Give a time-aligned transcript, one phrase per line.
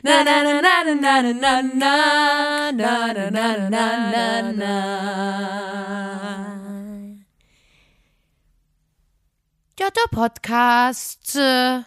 [0.00, 2.72] Na na na na na na na na na.
[2.72, 4.74] Na na na na na na.
[9.80, 11.36] Ja, der Podcast.
[11.36, 11.82] äh,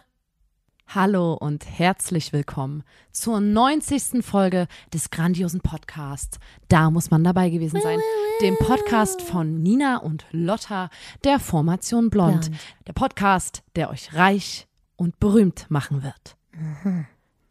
[0.88, 4.22] Hallo und herzlich willkommen zur 90.
[4.22, 6.38] Folge des grandiosen Podcasts.
[6.68, 7.98] Da muss man dabei gewesen sein.
[8.42, 10.90] Dem Podcast von Nina und Lotta
[11.24, 12.50] der Formation Blond.
[12.50, 12.60] Blond.
[12.86, 16.36] Der Podcast, der euch reich und berühmt machen wird.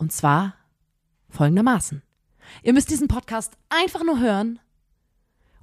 [0.01, 0.55] Und zwar
[1.29, 2.01] folgendermaßen.
[2.63, 4.57] Ihr müsst diesen Podcast einfach nur hören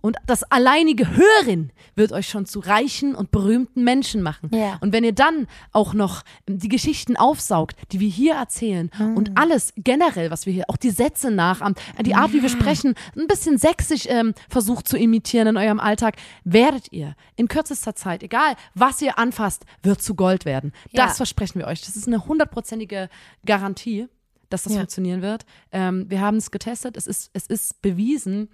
[0.01, 4.49] und das alleinige Hören wird euch schon zu reichen und berühmten Menschen machen.
[4.55, 4.79] Ja.
[4.81, 9.17] Und wenn ihr dann auch noch die Geschichten aufsaugt, die wir hier erzählen Mhm.
[9.17, 12.95] und alles generell, was wir hier, auch die Sätze nachahmt, die Art, wie wir sprechen,
[13.17, 18.23] ein bisschen sächsisch ähm, versucht zu imitieren in eurem Alltag, werdet ihr in kürzester Zeit,
[18.23, 20.73] egal was ihr anfasst, wird zu Gold werden.
[20.93, 21.07] Ja.
[21.07, 21.81] Das versprechen wir euch.
[21.81, 23.11] Das ist eine hundertprozentige
[23.45, 24.07] Garantie,
[24.49, 24.81] dass das Ja.
[24.81, 25.45] funktionieren wird.
[25.73, 26.97] Ähm, wir haben es getestet.
[26.97, 28.49] Es ist, es ist bewiesen,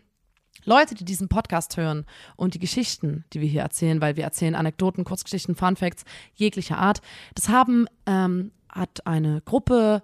[0.64, 2.06] Leute, die diesen Podcast hören
[2.36, 6.78] und die Geschichten, die wir hier erzählen, weil wir erzählen Anekdoten, Kurzgeschichten, Fun Facts jeglicher
[6.78, 7.00] Art,
[7.34, 10.02] das haben, ähm, hat eine Gruppe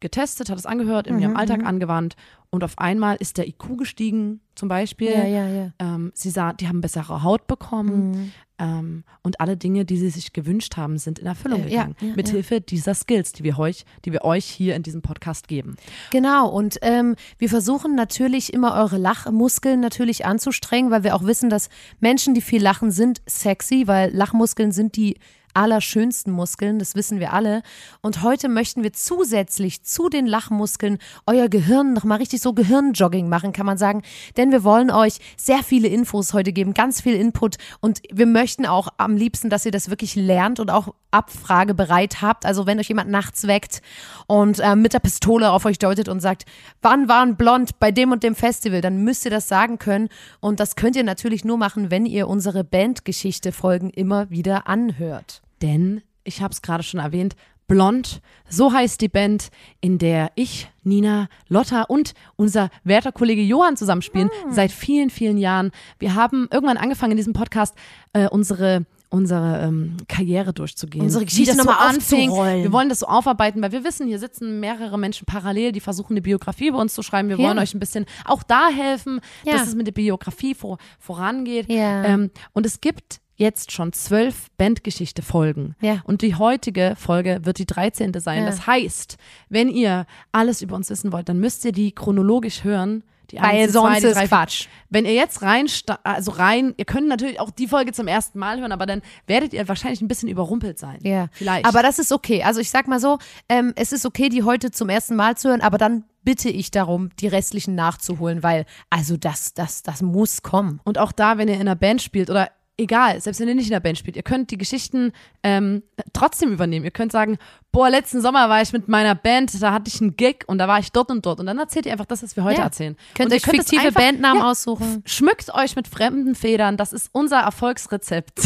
[0.00, 2.14] getestet, hat es angehört, in ihrem Mhm, Alltag angewandt
[2.50, 5.10] und auf einmal ist der IQ gestiegen, zum Beispiel.
[5.12, 5.72] Ja, ja, ja.
[5.78, 8.32] Ähm, sie sah, die haben bessere Haut bekommen Mhm.
[8.60, 11.96] ähm, und alle Dinge, die sie sich gewünscht haben, sind in Erfüllung Äh, ja, gegangen.
[12.00, 15.76] ja, mithilfe dieser Skills, die wir euch, die wir euch hier in diesem Podcast geben.
[16.10, 21.50] Genau, und ähm, wir versuchen natürlich immer eure Lachmuskeln natürlich anzustrengen, weil wir auch wissen,
[21.50, 21.68] dass
[22.00, 25.18] Menschen, die viel lachen, sind sexy, weil Lachmuskeln sind die
[25.58, 27.62] allerschönsten Muskeln, das wissen wir alle.
[28.00, 33.52] Und heute möchten wir zusätzlich zu den Lachmuskeln euer Gehirn nochmal richtig so Gehirnjogging machen,
[33.52, 34.02] kann man sagen.
[34.36, 37.56] Denn wir wollen euch sehr viele Infos heute geben, ganz viel Input.
[37.80, 42.46] Und wir möchten auch am liebsten, dass ihr das wirklich lernt und auch abfragebereit habt.
[42.46, 43.82] Also wenn euch jemand nachts weckt
[44.26, 46.44] und äh, mit der Pistole auf euch deutet und sagt,
[46.82, 50.08] wann waren blond bei dem und dem Festival, dann müsst ihr das sagen können.
[50.40, 55.42] Und das könnt ihr natürlich nur machen, wenn ihr unsere Bandgeschichte-Folgen immer wieder anhört.
[55.62, 57.34] Denn, ich habe es gerade schon erwähnt,
[57.66, 59.48] Blond, so heißt die Band,
[59.82, 64.52] in der ich, Nina, Lotta und unser werter Kollege Johann zusammenspielen, Hm.
[64.52, 65.70] seit vielen, vielen Jahren.
[65.98, 67.74] Wir haben irgendwann angefangen in diesem Podcast
[68.14, 71.02] äh, unsere unsere ähm, Karriere durchzugehen.
[71.02, 72.28] Unsere Geschichte so nochmal anfing.
[72.28, 72.62] aufzurollen.
[72.62, 76.12] Wir wollen das so aufarbeiten, weil wir wissen, hier sitzen mehrere Menschen parallel, die versuchen,
[76.12, 77.30] eine Biografie bei uns zu schreiben.
[77.30, 77.48] Wir Ja.
[77.48, 79.54] wollen euch ein bisschen auch da helfen, Ja.
[79.54, 81.70] dass es mit der Biografie vor, vorangeht.
[81.70, 82.04] Ja.
[82.04, 85.76] Ähm, und es gibt jetzt schon zwölf Bandgeschichte-Folgen.
[85.80, 86.02] Ja.
[86.04, 88.12] Und die heutige Folge wird die 13.
[88.18, 88.40] sein.
[88.40, 88.46] Ja.
[88.46, 89.16] Das heißt,
[89.48, 93.04] wenn ihr alles über uns wissen wollt, dann müsst ihr die chronologisch hören.
[93.30, 94.28] Die Weil eins, die sonst zwei, die ist drei, vier.
[94.28, 94.66] Quatsch.
[94.88, 95.66] Wenn ihr jetzt rein,
[96.02, 99.52] also rein, ihr könnt natürlich auch die Folge zum ersten Mal hören, aber dann werdet
[99.52, 100.98] ihr wahrscheinlich ein bisschen überrumpelt sein.
[101.02, 101.66] Ja, Vielleicht.
[101.66, 102.42] Aber das ist okay.
[102.42, 105.50] Also ich sag mal so, ähm, es ist okay, die heute zum ersten Mal zu
[105.50, 110.42] hören, aber dann bitte ich darum, die restlichen nachzuholen, weil also das, das, das muss
[110.42, 110.80] kommen.
[110.84, 113.66] Und auch da, wenn ihr in einer Band spielt oder egal, selbst wenn ihr nicht
[113.66, 115.12] in der Band spielt, ihr könnt die Geschichten
[115.42, 116.84] ähm, trotzdem übernehmen.
[116.84, 117.36] Ihr könnt sagen,
[117.72, 120.68] boah, letzten Sommer war ich mit meiner Band, da hatte ich einen Gig und da
[120.68, 121.40] war ich dort und dort.
[121.40, 122.64] Und dann erzählt ihr einfach das, was wir heute Ja.
[122.64, 122.96] erzählen.
[123.14, 125.02] Könnt und euch fiktive es Bandnamen ja, aussuchen.
[125.04, 128.40] Schmückt euch mit fremden Federn, das ist unser Erfolgsrezept.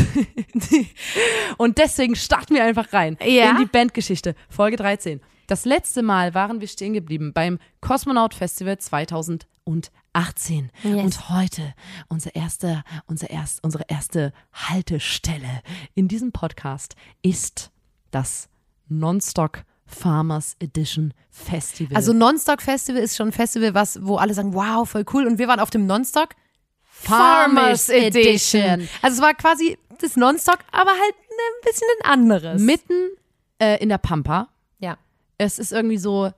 [1.59, 3.51] und deswegen starten wir einfach rein Ja.
[3.51, 5.21] in die Bandgeschichte, Folge 13.
[5.47, 8.79] Das letzte Mal waren wir stehen geblieben beim Kosmonaut Festival
[10.13, 10.71] 2018.
[10.83, 11.05] Yes.
[11.05, 11.75] Und heute
[12.09, 15.63] unser erster, unser erst, unsere erste Haltestelle
[15.95, 17.71] in diesem Podcast ist
[18.11, 18.49] das
[18.89, 21.97] Nonstock Farmers Edition Festival.
[21.97, 25.27] Also Nonstock Festival ist schon ein Festival, was, wo alle sagen, wow, voll cool.
[25.27, 26.31] Und wir waren auf dem Nonstock
[26.83, 28.89] Farmers Edition.
[29.01, 32.61] Also es war quasi das Nonstock, aber halt ein bisschen ein anderes.
[32.61, 33.11] mitten
[33.59, 34.49] äh, in der Pampa.
[34.79, 34.99] ja.
[35.39, 36.31] Es ist irgendwie so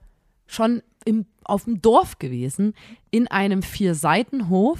[0.47, 2.73] schon im, auf dem Dorf gewesen,
[3.11, 4.79] in einem Vier-Seiten-Hof.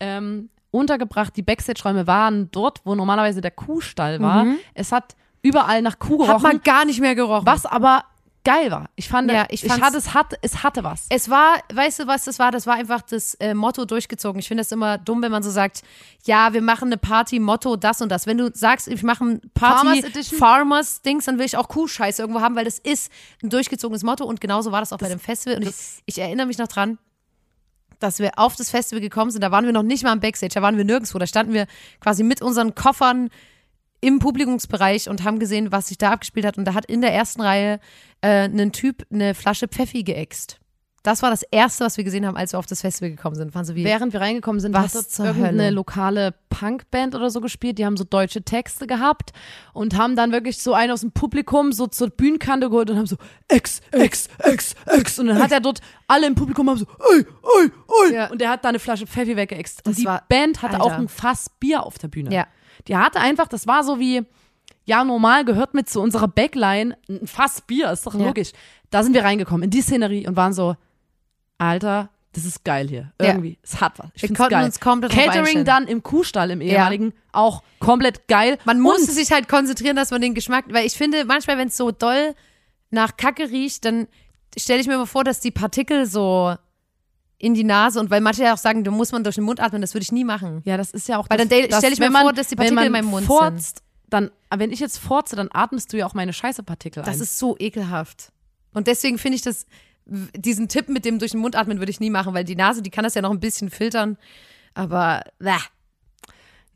[0.00, 4.46] Ähm, untergebracht, die Backstage-Räume waren dort, wo normalerweise der Kuhstall war.
[4.74, 6.20] Es hat überall nach Kuh Mhm.
[6.22, 7.46] Hat gerochen, man gar nicht mehr gerochen.
[7.46, 8.04] was aber
[8.44, 8.90] geil war.
[8.96, 11.06] Ich fand, Ja, ich ich hatte, es, hat, es hatte was.
[11.10, 12.50] Es war, weißt du, was das war?
[12.50, 14.40] Das war einfach das äh, Motto durchgezogen.
[14.40, 15.82] Ich finde das immer dumm, wenn man so sagt,
[16.24, 18.26] ja, wir machen eine Party, Motto, das und das.
[18.26, 20.28] Wenn du sagst, ich mache ein Party, Farmers?
[20.28, 23.12] Farmers Dings, dann will ich auch Kuhscheiße irgendwo haben, weil das ist
[23.42, 25.56] ein durchgezogenes Motto und genauso war das auch bei dem Festival.
[25.58, 26.98] Und ich, das- ich erinnere mich noch dran,
[28.00, 29.42] dass wir auf das Festival gekommen sind.
[29.42, 31.18] Da waren wir noch nicht mal im Backstage, da waren wir nirgendwo.
[31.18, 31.66] Da standen wir
[32.00, 33.30] quasi mit unseren Koffern
[34.02, 36.58] im Publikumsbereich und haben gesehen, was sich da abgespielt hat.
[36.58, 37.80] Und da hat in der ersten Reihe
[38.20, 40.58] äh, ein Typ eine Flasche Pfeffi geäxt.
[41.04, 43.56] Das war das Erste, was wir gesehen haben, als wir auf das Festival gekommen sind.
[43.56, 45.70] Waren so wie, Während wir reingekommen sind, Was hat dort zur irgendeine Hölle?
[45.70, 47.78] lokale Punkband oder so gespielt.
[47.78, 49.32] Die haben so deutsche Texte gehabt
[49.72, 53.06] und haben dann wirklich so einen aus dem Publikum so zur Bühnenkante geholt und haben
[53.06, 53.16] so
[53.48, 55.18] Ex, Ex, Ex, Ex.
[55.18, 57.26] Und dann hat er dort alle im Publikum haben so ey,
[57.60, 57.70] ey,
[58.08, 58.14] ey.
[58.14, 58.30] Ja.
[58.30, 59.78] Und der hat da eine Flasche Pfeffi weggeext.
[59.84, 60.84] Und Das die war- Band hatte Alter.
[60.84, 62.32] auch ein Fass Bier auf der Bühne.
[62.32, 62.46] Ja.
[62.88, 64.22] Die hatte einfach, das war so wie,
[64.84, 68.26] ja, normal gehört mit zu unserer Backline ein Fass Bier, ist doch Ja.
[68.26, 68.52] logisch.
[68.90, 70.76] Da sind wir reingekommen in die Szenerie und waren so,
[71.58, 73.12] Alter, das ist geil hier.
[73.20, 73.28] Ja.
[73.28, 73.58] Irgendwie.
[73.62, 74.06] Es hat was.
[74.14, 74.64] Ich Wir find's konnten geil.
[74.64, 78.58] uns komplett Catering dann im Kuhstall im ehemaligen, auch komplett geil.
[78.64, 81.68] Man Und- musste sich halt konzentrieren, dass man den Geschmack, weil ich finde, manchmal, wenn
[81.68, 82.34] es so doll
[82.90, 84.08] nach Kacke riecht, dann
[84.58, 86.54] stelle ich mir immer vor, dass die Partikel so
[87.42, 89.58] in die Nase und weil manche ja auch sagen, da muss man durch den Mund
[89.58, 90.62] atmen, das würde ich nie machen.
[90.64, 92.46] Ja, das ist ja auch Weil das, dann das, stell ich mir man, vor, dass
[92.46, 96.06] die Partikel in meinem Mund furzt, Dann, wenn ich jetzt furze, dann atmest du ja
[96.06, 97.22] auch meine scheiße Partikel Das ein.
[97.22, 98.30] ist so ekelhaft.
[98.72, 99.66] Und deswegen finde ich das,
[100.06, 102.80] diesen Tipp mit dem durch den Mund atmen würde ich nie machen, weil die Nase,
[102.80, 104.18] die kann das ja noch ein bisschen filtern.
[104.74, 105.50] Aber, bäh.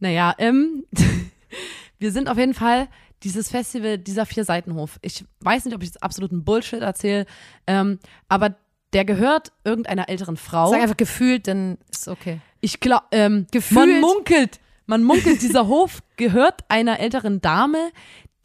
[0.00, 0.84] Naja, ähm,
[2.00, 2.88] wir sind auf jeden Fall
[3.22, 4.98] dieses Festival, dieser Vier-Seitenhof.
[5.02, 7.24] Ich weiß nicht, ob ich jetzt absoluten Bullshit erzähle,
[7.68, 8.56] ähm, aber
[8.96, 10.70] der gehört irgendeiner älteren Frau.
[10.70, 12.40] sag einfach gefühlt, dann ist okay.
[12.62, 17.90] Ich glaube, ähm, Gefühlt- man munkelt, man munkelt, dieser Hof gehört einer älteren Dame,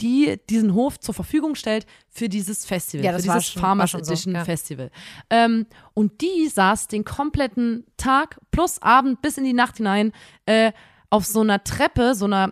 [0.01, 3.61] die diesen Hof zur Verfügung stellt für dieses Festival, Ja, für das war dieses schon-
[3.61, 4.43] Farmers schon so, Edition ja.
[4.43, 4.91] Festival.
[5.29, 10.11] Ähm, und die saß den kompletten Tag plus Abend bis in die Nacht hinein
[10.47, 10.73] äh,
[11.09, 12.51] auf so einer Treppe, so einer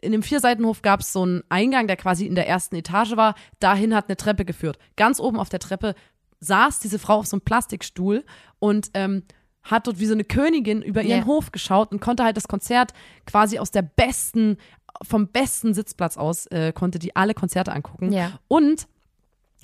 [0.00, 3.34] in dem Vierseitenhof gab es so einen Eingang, der quasi in der ersten Etage war.
[3.60, 4.78] Dahin hat eine Treppe geführt.
[4.96, 5.94] Ganz oben auf der Treppe
[6.40, 8.24] saß diese Frau auf so einem Plastikstuhl
[8.58, 9.24] und ähm,
[9.62, 11.26] hat dort wie so eine Königin über ihren Ja.
[11.26, 12.92] Hof geschaut und konnte halt das Konzert
[13.26, 14.56] quasi aus der besten,
[15.02, 18.12] vom besten Sitzplatz aus, äh, konnte die alle Konzerte angucken.
[18.12, 18.38] Ja.
[18.48, 18.88] Und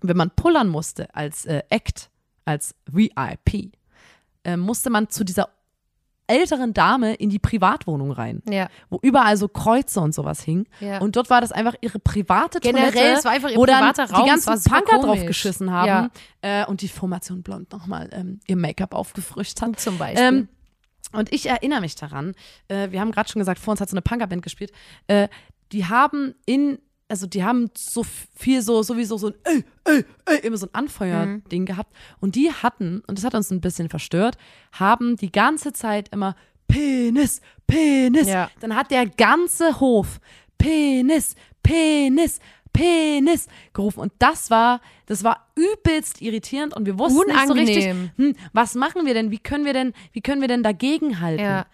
[0.02, 2.10] wenn man pullern musste als äh, Act,
[2.44, 3.72] als VIP,
[4.44, 5.48] äh, musste man zu dieser
[6.26, 8.68] älteren Dame in die Privatwohnung rein, Ja.
[8.88, 10.66] wo überall so Kreuze und sowas hingen.
[10.80, 10.98] Ja.
[11.00, 13.84] Und dort war das einfach ihre private Generell, Toilette, es war einfach ihr wo dann
[13.94, 16.10] Raum, die ganzen Punker drauf geschissen haben
[16.42, 19.78] äh, und die Formation Blond nochmal ähm, ihr Make-up aufgefrischt hat.
[19.78, 20.22] Zum Beispiel.
[20.22, 20.48] Ähm,
[21.12, 22.34] und ich erinnere mich daran,
[22.68, 24.72] äh, wir haben gerade schon gesagt, vor uns hat so eine Punkerband gespielt,
[25.06, 25.28] äh,
[25.72, 26.78] die haben in,
[27.08, 28.02] also die haben so
[28.34, 31.94] viel so, sowieso so ein, ey, ey, ey, immer so ein Anfeuerding gehabt.
[32.20, 34.36] Und die hatten, und das hat uns ein bisschen verstört,
[34.72, 36.34] haben die ganze Zeit immer
[36.66, 38.28] Penis, Penis.
[38.28, 38.50] Ja.
[38.60, 40.20] Dann hat der ganze Hof
[40.58, 42.40] Penis, Penis,
[42.72, 44.00] Penis gerufen.
[44.00, 48.10] Und das war, das war übelst irritierend und wir wussten nicht so richtig, Unangenehm.
[48.16, 49.30] hm, was machen wir denn?
[49.30, 51.44] Wie können wir denn, wie können wir denn dagegenhalten?
[51.44, 51.66] ja.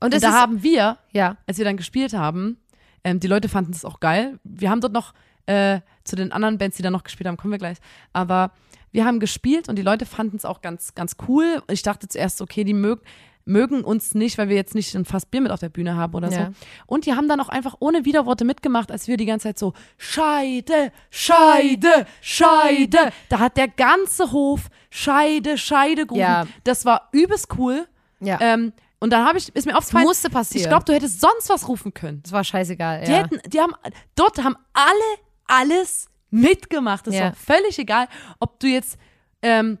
[0.00, 1.38] Und, Und da haben wir, ja.
[1.46, 2.58] als wir dann gespielt haben,
[3.04, 4.38] ähm, die Leute fanden es auch geil.
[4.44, 5.12] Wir haben dort noch
[5.46, 7.78] äh, zu den anderen Bands, die da noch gespielt haben, kommen wir gleich.
[8.12, 8.50] Aber
[8.92, 11.62] wir haben gespielt und die Leute fanden es auch ganz, ganz cool.
[11.68, 13.02] Ich dachte zuerst, okay, die mögen
[13.46, 16.14] mögen uns nicht, weil wir jetzt nicht ein Fass Bier mit auf der Bühne haben
[16.14, 16.46] oder Ja.
[16.46, 16.52] so.
[16.86, 19.74] Und die haben dann auch einfach ohne Widerworte mitgemacht, als wir die ganze Zeit so
[19.98, 23.12] Scheide, Scheide, Scheide.
[23.28, 26.20] Da hat der ganze Hof Scheide, Scheide gerufen.
[26.22, 26.46] Ja.
[26.64, 27.86] Das war übelst cool.
[28.20, 28.38] Ja.
[28.40, 28.72] Ähm,
[29.04, 30.62] und dann habe ich, ist mir aufgefallen, musste passieren.
[30.62, 32.22] ich glaube, du hättest sonst was rufen können.
[32.22, 33.04] das war scheißegal.
[33.04, 33.18] Die ja.
[33.18, 33.74] hätten, die haben,
[34.14, 37.06] dort haben alle alles mitgemacht.
[37.06, 37.24] Das Ja.
[37.24, 38.08] war völlig egal,
[38.40, 38.96] ob du jetzt,
[39.42, 39.76] ähm,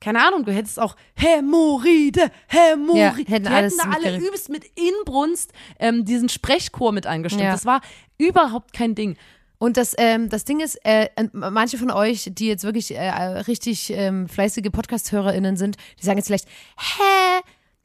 [0.00, 2.98] keine Ahnung, du hättest auch Hämorrhoide, Hämorrhoide.
[2.98, 7.44] Ja, hätten die hätten da alle übelst mit Inbrunst ähm, diesen Sprechchor mit eingestimmt.
[7.44, 7.52] Ja.
[7.52, 7.80] Das war
[8.18, 9.16] überhaupt kein Ding.
[9.58, 13.90] Und das, ähm, das Ding ist, äh, manche von euch, die jetzt wirklich äh, richtig
[13.90, 17.42] ähm, fleißige Podcast-HörerInnen sind, die sagen jetzt vielleicht, hä?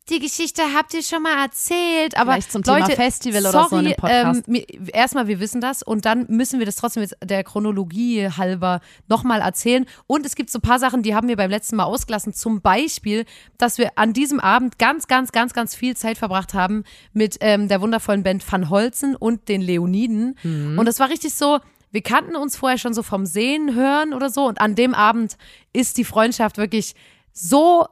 [0.09, 3.69] Die Geschichte habt ihr schon mal erzählt, aber Vielleicht zum Thema Leute, Festival oder sorry,
[3.69, 4.43] so in dem Podcast.
[4.47, 8.81] Ähm, erstmal, wir wissen das und dann müssen wir das trotzdem jetzt der Chronologie halber
[9.07, 9.87] nochmal erzählen.
[10.05, 12.33] Und es gibt so ein paar Sachen, die haben wir beim letzten Mal ausgelassen.
[12.33, 13.25] Zum Beispiel,
[13.57, 16.83] dass wir an diesem Abend ganz, ganz, ganz, ganz viel Zeit verbracht haben
[17.13, 20.37] mit ähm, der wundervollen Band Van Holzen und den Leoniden.
[20.43, 20.77] Mhm.
[20.77, 21.59] Und das war richtig so,
[21.89, 24.45] wir kannten uns vorher schon so vom Sehen, Hören oder so.
[24.45, 25.35] Und an dem Abend
[25.73, 26.93] ist die Freundschaft wirklich
[27.33, 27.87] so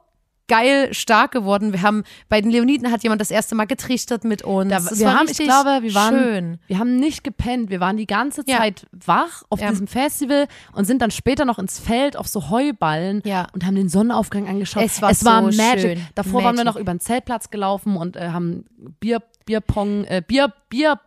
[0.47, 1.71] geil stark geworden.
[1.71, 4.69] Wir haben bei den Leoniden hat jemand das erste Mal getrichtert mit uns.
[4.69, 6.57] Da, Es wir war haben, ich glaube, wir waren, schön.
[6.67, 7.69] wir haben nicht gepennt.
[7.69, 8.57] Wir waren die ganze Ja.
[8.57, 9.69] Zeit wach auf Ja.
[9.69, 13.47] diesem Festival und sind dann später noch ins Feld auf so Heuballen Ja.
[13.53, 14.83] und haben den Sonnenaufgang angeschaut.
[14.83, 15.81] Es war es war so Magic.
[15.97, 16.07] schön.
[16.15, 16.65] Davor waren wir Magic.
[16.65, 18.65] noch über den Zeltplatz gelaufen und äh, haben
[18.99, 20.99] Bier, Bierpong, äh, Bier, Bier,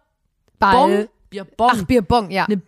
[0.58, 0.72] Ball.
[0.72, 1.70] Bong, Bierbong.
[1.72, 2.46] Ach, Bierbong, ja.
[2.46, 2.62] eine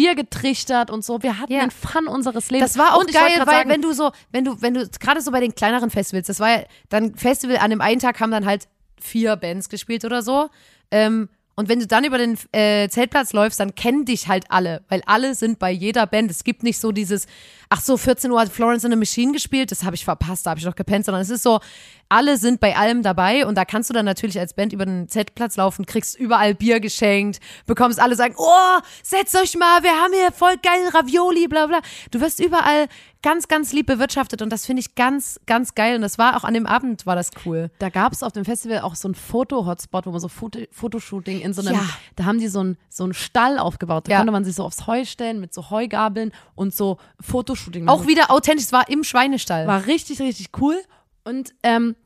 [0.00, 1.22] Bier getrichtert und so.
[1.22, 1.60] Wir hatten Ja.
[1.60, 2.72] den Fun unseres Lebens.
[2.72, 5.30] Das war auch geil, weil sagen, wenn du so, wenn du, wenn du, gerade so
[5.30, 8.46] bei den kleineren Festivals, das war ja dann Festival, an dem einen Tag haben dann
[8.46, 8.66] halt
[8.98, 10.48] vier Bands gespielt oder so.
[10.90, 11.28] Ähm,
[11.60, 15.02] und wenn du dann über den äh, Zeltplatz läufst, dann kennen dich halt alle, weil
[15.04, 16.30] alle sind bei jeder Band.
[16.30, 17.26] Es gibt nicht so dieses,
[17.68, 20.50] ach so, 14 Uhr hat Florence in the Machine gespielt, das habe ich verpasst, da
[20.50, 21.60] habe ich noch gepennt, sondern es ist so,
[22.08, 25.08] alle sind bei allem dabei und da kannst du dann natürlich als Band über den
[25.08, 30.14] Zeltplatz laufen, kriegst überall Bier geschenkt, bekommst alle sagen, oh, setzt euch mal, wir haben
[30.14, 31.80] hier voll geil Ravioli, bla bla.
[32.10, 32.88] Du wirst überall
[33.22, 36.44] ganz, ganz lieb bewirtschaftet und das finde ich ganz, ganz geil und das war auch
[36.44, 37.70] an dem Abend war das cool.
[37.78, 41.40] Da gab es auf dem Festival auch so ein Foto-Hotspot, wo man so Foto Fotoshooting
[41.40, 41.84] in so einem, Ja.
[42.16, 44.08] da haben die so einen so einen Stall aufgebaut.
[44.08, 44.18] Da Ja.
[44.18, 48.08] konnte man sich so aufs Heu stellen mit so Heugabeln und so Fotoshooting Auch machen.
[48.08, 49.66] wieder authentisch, es war im Schweinestall.
[49.66, 50.76] War richtig, richtig cool.
[51.22, 51.96] Und ähm,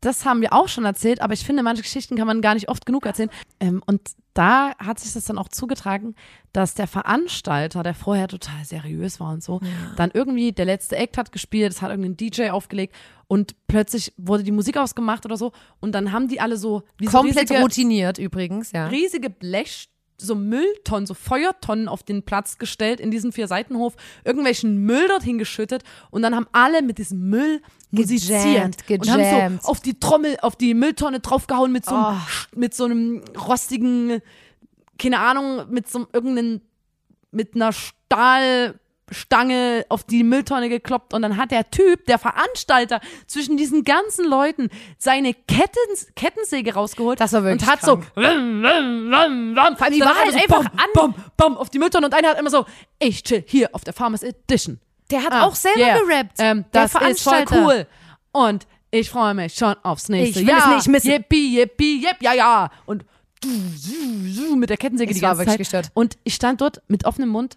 [0.00, 2.68] das haben wir auch schon erzählt, aber ich finde, manche Geschichten kann man gar nicht
[2.68, 3.30] oft genug erzählen.
[3.60, 4.00] Ähm, und
[4.34, 6.14] da hat sich das dann auch zugetragen,
[6.52, 9.60] dass der Veranstalter, der vorher total seriös war und so,
[9.96, 12.94] dann irgendwie der letzte Act hat gespielt, es hat irgendein DJ aufgelegt
[13.26, 17.06] und plötzlich wurde die Musik ausgemacht oder so und dann haben die alle so wie
[17.06, 18.86] Komplett so riesige, routiniert übrigens, ja.
[18.86, 19.88] riesige Blech,
[20.26, 25.38] so Mülltonnen, so Feuertonnen auf den Platz gestellt in diesen vier Seitenhof, irgendwelchen Müll dorthin
[25.38, 27.60] geschüttet und dann haben alle mit diesem Müll
[27.90, 32.16] musiziert Gejammt, und haben so auf die Trommel, auf die Mülltonne draufgehauen mit so, einem,
[32.16, 32.58] Oh.
[32.58, 34.20] mit so einem rostigen,
[34.98, 36.60] keine Ahnung, mit so einem irgendeinen,
[37.30, 37.72] mit einer
[39.12, 44.24] Stahlstange auf die Mülltonne gekloppt und dann hat der Typ, der Veranstalter, zwischen diesen ganzen
[44.28, 45.78] Leuten seine Ketten,
[46.16, 48.04] Kettensäge rausgeholt Das war wirklich und hat krank.
[48.14, 48.20] so.
[48.20, 48.62] Vor allem,
[49.92, 52.50] die war halt so einfach bom, an- bom, auf die Mülltonne und einer hat immer
[52.50, 52.64] so,
[52.98, 54.80] ich chill hier auf der Farmers Edition.
[55.10, 55.98] Der hat Ah, auch selber yeah.
[55.98, 56.32] gerappt.
[56.38, 57.86] Ähm, der das ist voll cool.
[58.32, 60.70] Und ich freue mich schon aufs nächste Ich will Jahr.
[60.78, 61.10] es nicht missen.
[61.10, 62.70] Yippie, yippie, yipp, ja, ja.
[62.86, 63.04] Und
[64.56, 65.82] mit der Kettensäge Es die war ganze wirklich Zeit.
[65.82, 65.90] gestört.
[65.94, 67.56] Und ich stand dort mit offenem Mund.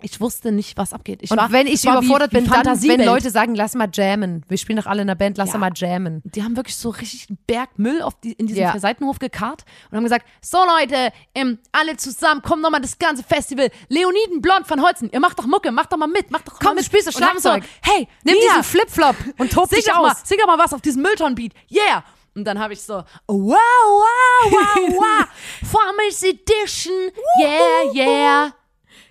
[0.00, 1.20] Ich wusste nicht, was abgeht.
[1.22, 3.04] Ich Und war, wenn ich war überfordert wie, wie bin, dann, wenn.
[3.04, 4.44] Leute sagen, lass mal jammen.
[4.48, 5.58] Wir spielen doch alle in der Band, lass Ja.
[5.58, 6.22] mal jammen.
[6.24, 8.70] die haben wirklich so richtig einen Berg Müll auf die, in diesen Ja.
[8.70, 13.22] vier Seitenhof gekarrt und haben gesagt, so Leute, ähm, alle zusammen, kommt nochmal das ganze
[13.24, 13.70] Festival.
[13.88, 16.68] Leoniden Blond von Holzen, ihr macht doch Mucke, macht doch mal mit, macht doch Komm,
[16.68, 16.84] mal mit.
[16.84, 17.64] du spielst Schlagzeug.
[17.64, 20.18] So, hey, Nimm Nina, diesen Flipflop und tob dich doch mal, aus.
[20.24, 21.52] sing doch mal was auf diesem Mülltonnenbeat.
[21.70, 22.04] Yeah!
[22.34, 25.26] Und dann habe ich so, wow, wow, wow, wow,
[25.68, 27.10] Farmers Edition,
[27.42, 28.52] yeah, yeah.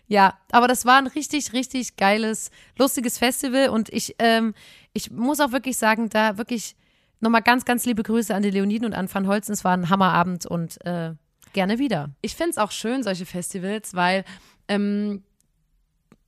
[0.07, 4.53] Ja, aber das war ein richtig, richtig geiles, lustiges Festival und ich, ähm,
[4.93, 6.75] ich muss auch wirklich sagen, da wirklich
[7.19, 9.53] nochmal ganz, ganz liebe Grüße an die Leoniden und an Van Holzen.
[9.53, 11.13] Es war ein Hammerabend und äh,
[11.53, 12.11] gerne wieder.
[12.21, 14.23] ich finde es auch schön, solche Festivals, weil
[14.67, 15.23] ähm,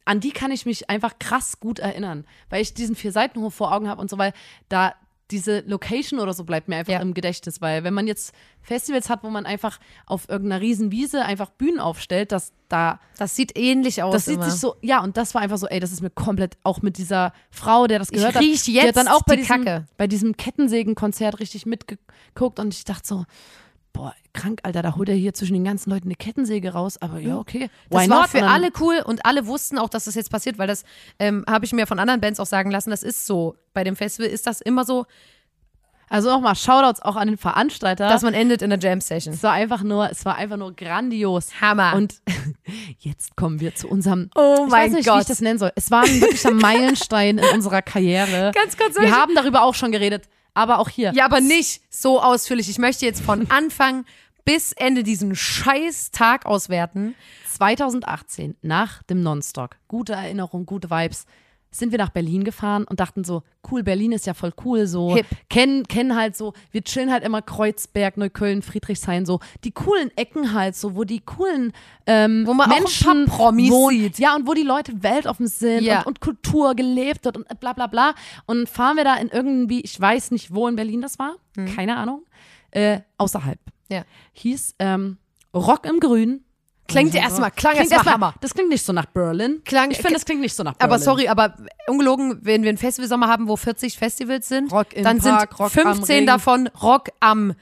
[0.05, 3.71] an die kann ich mich einfach krass gut erinnern, weil ich diesen vier Seitenhof vor
[3.71, 4.33] Augen habe und so, weil
[4.67, 4.95] da
[5.31, 6.99] diese Location oder so bleibt mir einfach Ja.
[7.01, 11.23] im Gedächtnis, weil wenn man jetzt Festivals hat, wo man einfach auf irgendeiner riesen Wiese
[11.25, 14.13] einfach Bühnen aufstellt, dass da Das sieht ähnlich aus.
[14.13, 14.49] das sieht immer.
[14.49, 16.97] sich so, ja, und das war einfach so, ey, das ist mir komplett, auch mit
[16.97, 18.41] dieser Frau, der das Ich gehört hat.
[18.41, 22.73] riech die hat jetzt dann auch bei die diesem, bei diesem Kettensägen-Konzert richtig mitgeguckt und
[22.73, 23.25] ich dachte so,
[23.93, 27.19] boah, krank, Alter, da holt er hier zwischen den ganzen Leuten eine Kettensäge raus, aber
[27.19, 27.69] ja, okay.
[27.89, 28.29] Das Why war not?
[28.29, 30.83] für alle cool und alle wussten auch, dass das jetzt passiert, weil das
[31.19, 32.89] ähm, habe ich mir von anderen Bands auch sagen lassen.
[32.91, 33.55] Das ist so.
[33.73, 35.05] Bei dem Festival ist das immer so,
[36.09, 38.07] Also nochmal Shoutouts auch an den Veranstalter.
[38.09, 39.33] dass man endet in der Jam Session.
[39.33, 41.59] es war einfach nur, es war einfach nur grandios.
[41.61, 41.93] Hammer.
[41.95, 42.15] Und
[42.99, 45.21] jetzt kommen wir zu unserem, Oh ich mein weiß nicht, wie Gott.
[45.21, 45.71] ich das nennen soll.
[45.75, 48.51] Es war ein wirklicher Meilenstein in unserer Karriere.
[48.55, 51.11] Ganz kurz, Wir haben darüber auch schon geredet, aber auch hier.
[51.13, 52.69] Ja, aber nicht so ausführlich.
[52.69, 54.05] Ich möchte jetzt von Anfang
[54.45, 57.15] bis Ende diesen scheiß Tag auswerten.
[57.53, 61.25] 2018, nach dem Nonstock, gute Erinnerung, gute Vibes,
[61.71, 65.15] sind wir nach Berlin gefahren und dachten so, cool, Berlin ist ja voll cool, so,
[65.15, 65.25] Hip.
[65.49, 70.53] kennen, kennen halt so, wir chillen halt immer Kreuzberg, Neukölln, Friedrichshain, so, die coolen Ecken
[70.53, 71.71] halt, so, wo die coolen
[72.07, 73.99] ähm, Wo man auch Menschen paar Promis wohnen.
[73.99, 74.19] sieht.
[74.19, 75.99] Ja, und wo die Leute weltoffen sind Ja.
[75.99, 78.15] und, und Kultur gelebt wird und bla bla bla.
[78.47, 81.75] Und fahren wir da in irgendwie, ich weiß nicht, wo in Berlin das war, Hm.
[81.75, 82.23] keine Ahnung,
[82.71, 83.59] äh, außerhalb.
[83.89, 84.03] Ja.
[84.33, 85.17] Hieß ähm,
[85.53, 86.43] Rock im Grün.
[86.89, 88.33] Klingt erstmal, klang Klingt erstmal Hammer.
[88.41, 89.61] Das klingt nicht so nach Berlin.
[89.65, 90.93] Klang- ich finde, das klingt nicht so nach Berlin.
[90.93, 91.55] Aber sorry, aber
[91.87, 95.69] ungelogen, wenn wir einen Festivalsommer haben, wo 40 Festivals sind, dann Park, sind Rock am
[95.95, 96.25] 15 Ring.
[96.25, 97.53] davon Rock am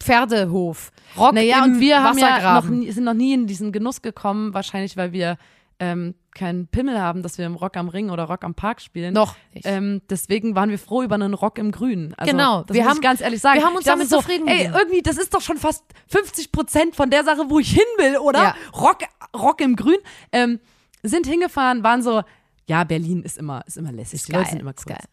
[0.00, 0.90] Pferdehof.
[1.16, 4.02] Rock Naja, im und wir haben ja noch, nie- sind noch nie in diesen Genuss
[4.02, 5.36] gekommen, wahrscheinlich, weil wir
[5.82, 9.12] ähm, keinen Pimmel haben, dass wir im Rock am Ring oder Rock am Park spielen.
[9.14, 9.66] Noch nicht.
[9.66, 12.14] Ähm, deswegen waren wir froh über einen Rock im Grün.
[12.16, 13.58] Also, Genau, das wir muss haben- ich ganz ehrlich sagen.
[13.60, 16.94] wir haben uns damit so, zufrieden Ey, irgendwie, das ist doch schon fast 50 Prozent
[16.96, 18.38] von der Sache, wo ich hin will, oder?
[18.42, 18.54] Ja.
[18.74, 18.98] Rock,
[19.36, 19.96] Rock im Grün.
[20.30, 20.60] Ähm,
[21.02, 22.22] sind hingefahren, waren so,
[22.66, 24.20] ja, Berlin ist immer, ist immer lässig.
[24.20, 24.94] Ist die Leute geil, sind immer cool.
[24.94, 25.04] geil.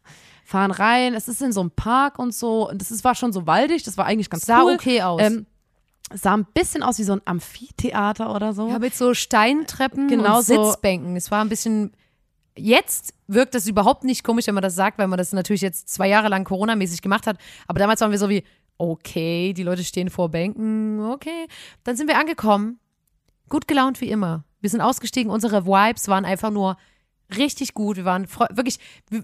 [0.45, 2.69] Fahren rein, es ist in so einem Park und so.
[2.69, 4.73] Und das ist, war schon so waldig, das war eigentlich ganz Sah cool.
[4.75, 5.21] okay aus.
[5.21, 5.45] Ähm,
[6.13, 8.69] sah ein bisschen aus wie so ein Amphitheater oder so.
[8.69, 10.65] Ja, mit so Steintreppen Genau und so.
[10.65, 11.15] Sitzbänken.
[11.15, 11.93] Es war ein bisschen.
[12.55, 15.87] Jetzt wirkt das überhaupt nicht komisch, wenn man das sagt, weil man das natürlich jetzt
[15.89, 17.37] zwei Jahre lang Corona-mäßig gemacht hat.
[17.67, 18.43] Aber damals waren wir so wie,
[18.77, 21.47] okay, die Leute stehen vor Bänken, okay.
[21.83, 22.79] Dann sind wir angekommen,
[23.47, 24.43] gut gelaunt wie immer.
[24.61, 26.77] Wir sind ausgestiegen, unsere Vibes waren einfach nur
[27.37, 27.97] richtig gut.
[27.97, 29.23] Wir waren wirklich, wir,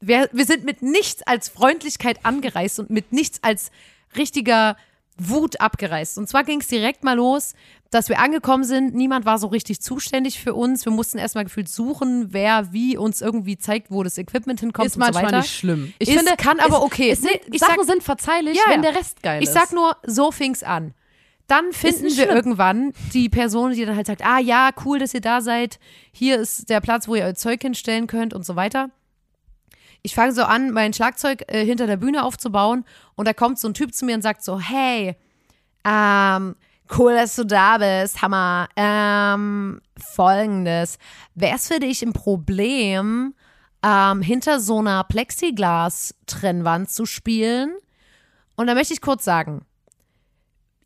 [0.00, 3.70] wir, wir sind mit nichts als Freundlichkeit angereist und mit nichts als
[4.16, 4.76] richtiger
[5.28, 6.18] Wut abgereist.
[6.18, 7.54] Und zwar ging es direkt mal los,
[7.90, 8.94] dass wir angekommen sind.
[8.94, 10.84] Niemand war so richtig zuständig für uns.
[10.84, 14.96] Wir mussten erstmal gefühlt suchen, wer wie uns irgendwie zeigt, wo das Equipment hinkommt ist
[14.96, 15.38] und so manchmal weiter.
[15.38, 15.92] nicht schlimm.
[15.98, 17.14] Ich Ist- finde, kann aber es, okay.
[17.14, 19.54] Sind, Nee, ich Sachen sag- sind verzeihlich, Ja, wenn der Rest geil Ich ist.
[19.54, 20.94] sag nur, so fing's an.
[21.48, 22.28] Dann finden wir schlimm.
[22.30, 25.80] irgendwann die Person, die dann halt sagt, ah ja, cool, dass ihr da seid.
[26.12, 28.90] Hier ist der Platz, wo ihr euer Zeug hinstellen könnt und so weiter.
[30.02, 32.84] Ich fange so an, mein Schlagzeug äh, hinter der Bühne aufzubauen
[33.16, 35.16] und da kommt so ein Typ zu mir und sagt so, hey,
[35.84, 36.56] ähm,
[36.98, 38.68] cool, dass du da bist, Hammer.
[38.76, 40.98] Ähm, folgendes,
[41.34, 43.34] wär's für dich ein Problem,
[43.82, 47.74] ähm, hinter so einer Plexiglas-Trennwand zu spielen?
[48.56, 49.64] Und da möchte ich kurz sagen,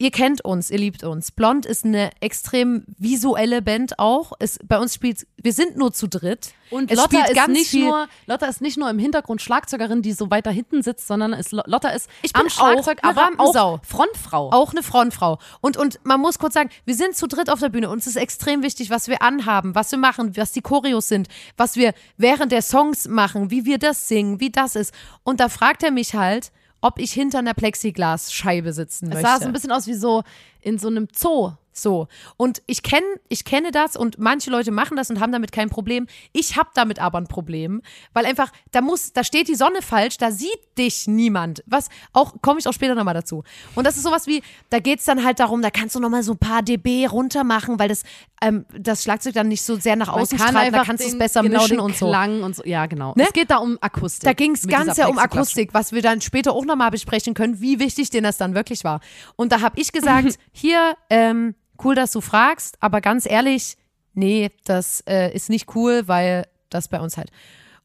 [0.04, 1.30] ihr kennt uns, ihr liebt uns.
[1.30, 4.32] Blond ist eine extrem visuelle Band auch.
[4.38, 6.52] Es, bei uns spielt, wir sind nur zu dritt.
[6.68, 10.02] Und es Lotta ist, ganz nicht viel, nur, Lotta ist nicht nur im Hintergrund Schlagzeugerin,
[10.02, 13.18] die so weiter hinten sitzt, sondern ist, Lotta ist Ich bin am Schlagzeug, auch eine
[13.18, 14.50] aber auch Frontfrau.
[14.50, 15.38] auch eine Frontfrau.
[15.62, 17.88] Und, und man muss kurz sagen, wir sind zu dritt auf der Bühne.
[17.88, 21.76] Uns ist extrem wichtig, was wir anhaben, was wir machen, was die Choreos sind, was
[21.76, 24.92] wir während der Songs machen, wie wir das singen, wie das ist.
[25.22, 26.52] Und da fragt er mich halt,
[26.84, 29.26] ob ich hinter einer Plexiglasscheibe sitzen es möchte.
[29.26, 30.22] sah so ein bisschen aus wie so
[30.60, 31.52] in so einem Zoo.
[31.76, 32.06] So.
[32.36, 35.68] Und ich kenne ich kenne das und manche Leute machen das und haben damit kein
[35.68, 36.06] Problem.
[36.32, 40.16] Ich habe damit aber ein Problem, weil einfach, da muss, da steht die Sonne falsch,
[40.16, 41.64] da sieht dich niemand.
[41.66, 43.42] Was auch, komme ich auch später nochmal dazu.
[43.74, 46.32] Und das ist sowas wie, da geht's dann halt darum, da kannst du nochmal so
[46.32, 48.04] ein paar dB runter machen, weil das,
[48.40, 51.42] ähm, das Schlagzeug dann nicht so sehr nach außen strahlt, da kannst du es besser
[51.42, 52.06] genau mischen und so.
[52.06, 52.62] Klang und so.
[52.64, 53.14] Ja, genau.
[53.16, 53.24] Ne?
[53.24, 54.24] Es geht da um Akustik.
[54.24, 57.60] Da ging es ganz ja um Akustik, was wir dann später auch nochmal besprechen können,
[57.60, 59.00] wie wichtig denen das dann wirklich war.
[59.34, 63.76] Und da habe ich gesagt, hier, ähm, cool, dass du fragst, aber ganz ehrlich,
[64.14, 67.30] nee, das äh, ist nicht cool, weil das bei uns halt.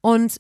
[0.02, 0.40] Und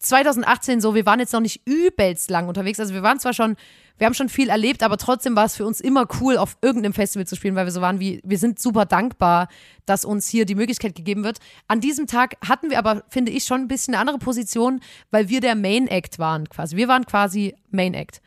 [0.00, 2.80] 2018 so, wir waren jetzt noch nicht übelst lang unterwegs.
[2.80, 3.56] Also wir waren zwar schon,
[3.98, 6.94] wir haben schon viel erlebt, aber trotzdem war es für uns immer cool, auf irgendeinem
[6.94, 9.48] Festival zu spielen, weil wir so waren wie, wir sind super dankbar,
[9.84, 11.38] dass uns hier die Möglichkeit gegeben wird.
[11.68, 15.28] An diesem Tag hatten wir aber, finde ich, schon ein bisschen eine andere Position, weil
[15.28, 16.76] wir der Main Act waren quasi.
[16.76, 18.22] Wir waren quasi Main Act.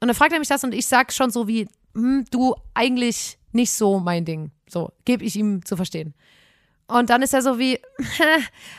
[0.00, 3.38] Und dann fragt er mich das und ich sag schon so wie, hm, du eigentlich
[3.52, 4.50] nicht so mein Ding.
[4.68, 6.14] So, gebe ich ihm zu verstehen.
[6.86, 7.78] Und dann ist er so wie,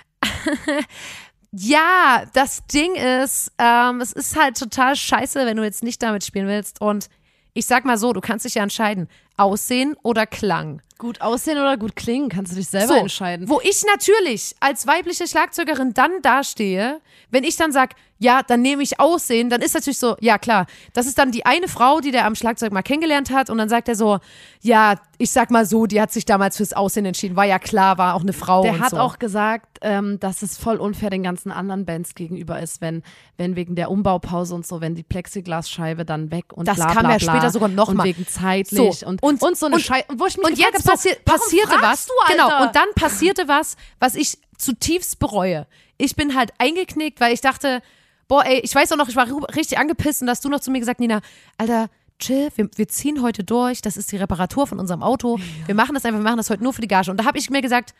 [1.52, 6.23] ja, das Ding ist, ähm, es ist halt total scheiße, wenn du jetzt nicht damit
[6.23, 6.82] spielen willst.
[6.82, 7.10] Und
[7.54, 10.82] ich sag mal so, du kannst dich ja entscheiden, Aussehen oder Klang.
[11.00, 13.50] Gut aussehen oder gut klingen, kannst du dich selber So, entscheiden.
[13.50, 18.84] Wo ich natürlich als weibliche Schlagzeugerin dann dastehe, wenn ich dann sag, ja, dann nehme
[18.84, 22.12] ich Aussehen, dann ist natürlich so, ja klar, das ist dann die eine Frau, die
[22.12, 24.19] der am Schlagzeug mal kennengelernt hat und dann sagt er so,
[24.62, 27.98] ja, ich sag mal so, die hat sich damals fürs Aussehen entschieden, war ja klar,
[27.98, 28.98] war auch eine Frau Der hat so.
[28.98, 33.04] auch gesagt, ähm, dass es voll unfair den ganzen anderen Bands gegenüber ist, wenn,
[33.36, 37.00] wenn wegen der Umbaupause und so, wenn die Plexiglasscheibe dann weg und Das bla, kam
[37.04, 38.04] bla, ja bla, später sogar noch und mal.
[38.06, 40.05] wegen zeitlich So, und, und- und, so eine und- Scheiße.
[40.12, 42.05] Ich mich Und jetzt passi so, passierte was.
[42.07, 42.13] Du?
[42.31, 45.67] Genau, und dann passierte was, was ich zutiefst bereue.
[45.97, 47.81] Ich bin halt eingeknickt, weil ich dachte,
[48.27, 50.71] boah, ey, ich weiß auch noch, ich war richtig angepisst und hast du noch zu
[50.71, 51.21] mir gesagt, Nina,
[51.57, 55.39] Alter, chill, wir, wir ziehen heute durch, das ist die Reparatur von unserem Auto.
[55.65, 57.12] Wir machen das einfach, wir machen das heute nur für die Gage.
[57.12, 57.93] Und da habe ich mir gesagt,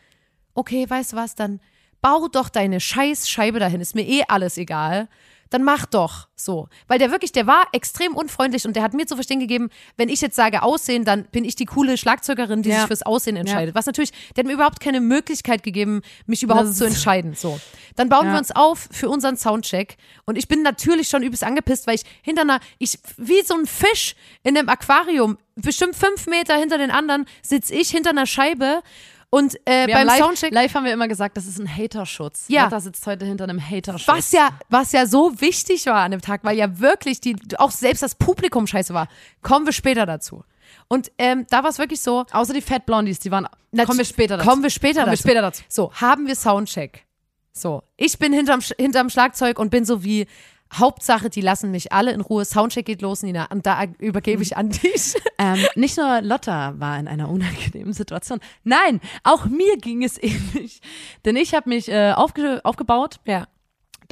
[0.54, 1.60] okay, weißt du was, dann
[2.02, 5.08] bau doch deine scheiß Scheibe dahin, ist mir eh alles egal.
[5.54, 6.68] Dann mach doch so.
[6.88, 10.10] Weil der wirklich, der war extrem unfreundlich und der hat mir zu verstehen gegeben, wenn
[10.10, 12.80] ich jetzt sage Aussehen, dann bin ich die coole Schlagzeugerin, die Ja.
[12.80, 13.76] sich fürs Aussehen entscheidet.
[13.76, 17.36] Was natürlich, der hat mir überhaupt keine Möglichkeit gegeben, mich überhaupt Das zu entscheiden.
[17.36, 17.60] So.
[17.96, 18.32] Dann bauen Ja.
[18.34, 22.04] wir uns auf für unseren Soundcheck und ich bin natürlich schon übelst angepisst, weil ich
[22.24, 26.90] hinter einer, ich, wie so ein Fisch in einem Aquarium, bestimmt fünf Meter hinter den
[26.90, 28.82] anderen, sitze ich hinter einer Scheibe
[29.34, 30.54] und äh, wir beim live, Soundcheck.
[30.54, 32.46] live haben wir immer gesagt, das ist ein Haterschutz.
[32.50, 32.66] Ja.
[32.66, 34.08] Lotta sitzt heute hinter einem Haterschutz.
[34.08, 37.72] Was ja, was ja so wichtig war an dem Tag, weil ja wirklich die, auch
[37.72, 39.08] selbst das Publikum scheiße war.
[39.42, 40.44] Kommen wir später dazu.
[40.88, 42.26] Und ähm, da war es wirklich so.
[42.32, 43.48] Außer die Fat Blondies, die waren.
[43.72, 44.50] nat- kommen wir später dazu.
[44.50, 45.22] Kommen wir später Kommen wir dazu.
[45.24, 45.64] später dazu.
[45.68, 47.06] So, haben wir Soundcheck.
[47.56, 50.26] So, ich bin hinterm, hinterm Schlagzeug und bin so wie,
[50.74, 52.46] Hauptsache, die lassen mich alle in Ruhe.
[52.46, 53.48] Soundcheck geht los, Nina.
[53.52, 55.16] Und da übergebe ich an dich.
[55.40, 58.40] Ähm, nicht nur Lotta war in einer unangenehmen Situation.
[58.64, 60.80] Nein, auch mir ging es ähnlich.
[61.26, 63.20] Denn ich habe mich äh, aufge aufgebaut.
[63.26, 63.48] Ja.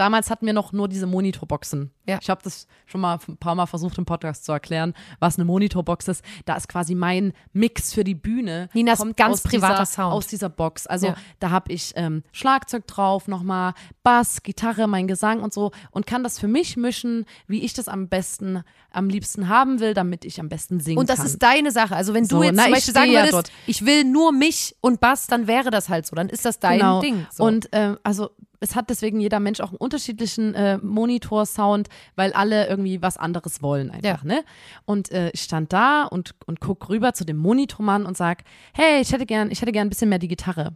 [0.01, 1.91] Damals hatten wir noch nur diese Monitorboxen.
[2.07, 2.17] Ja.
[2.19, 5.45] Ich habe das schon mal ein paar Mal versucht im Podcast zu erklären, was eine
[5.45, 6.25] Monitorbox ist.
[6.45, 8.67] Da ist quasi mein Mix für die Bühne.
[8.73, 10.13] Ninas kommt ganz privater dieser, Sound.
[10.13, 10.87] Aus dieser Box.
[10.87, 11.15] Also Ja.
[11.39, 16.23] da habe ich ähm, Schlagzeug drauf, nochmal Bass, Gitarre, mein Gesang und so und kann
[16.23, 20.39] das für mich mischen, wie ich das am besten, am liebsten haben will, damit ich
[20.39, 21.25] am besten singen Und das kann.
[21.27, 21.95] ist deine Sache.
[21.95, 23.51] Also wenn du So, jetzt na, zum Beispiel sagen ja würdest, dort.
[23.67, 26.15] ich will nur mich und Bass, dann wäre das halt so.
[26.15, 27.01] Dann ist das dein genau.
[27.01, 27.27] Ding.
[27.31, 27.43] So.
[27.43, 32.67] Und ähm, also es hat deswegen jeder Mensch auch einen unterschiedlichen äh, Monitor-Sound, weil alle
[32.67, 34.43] irgendwie was anderes wollen einfach, ne?
[34.85, 38.43] Und äh, ich stand da und, und guck rüber zu dem Monitormann und sag,
[38.73, 40.73] hey, ich hätte gern, ich hätte gern ein bisschen mehr die Gitarre.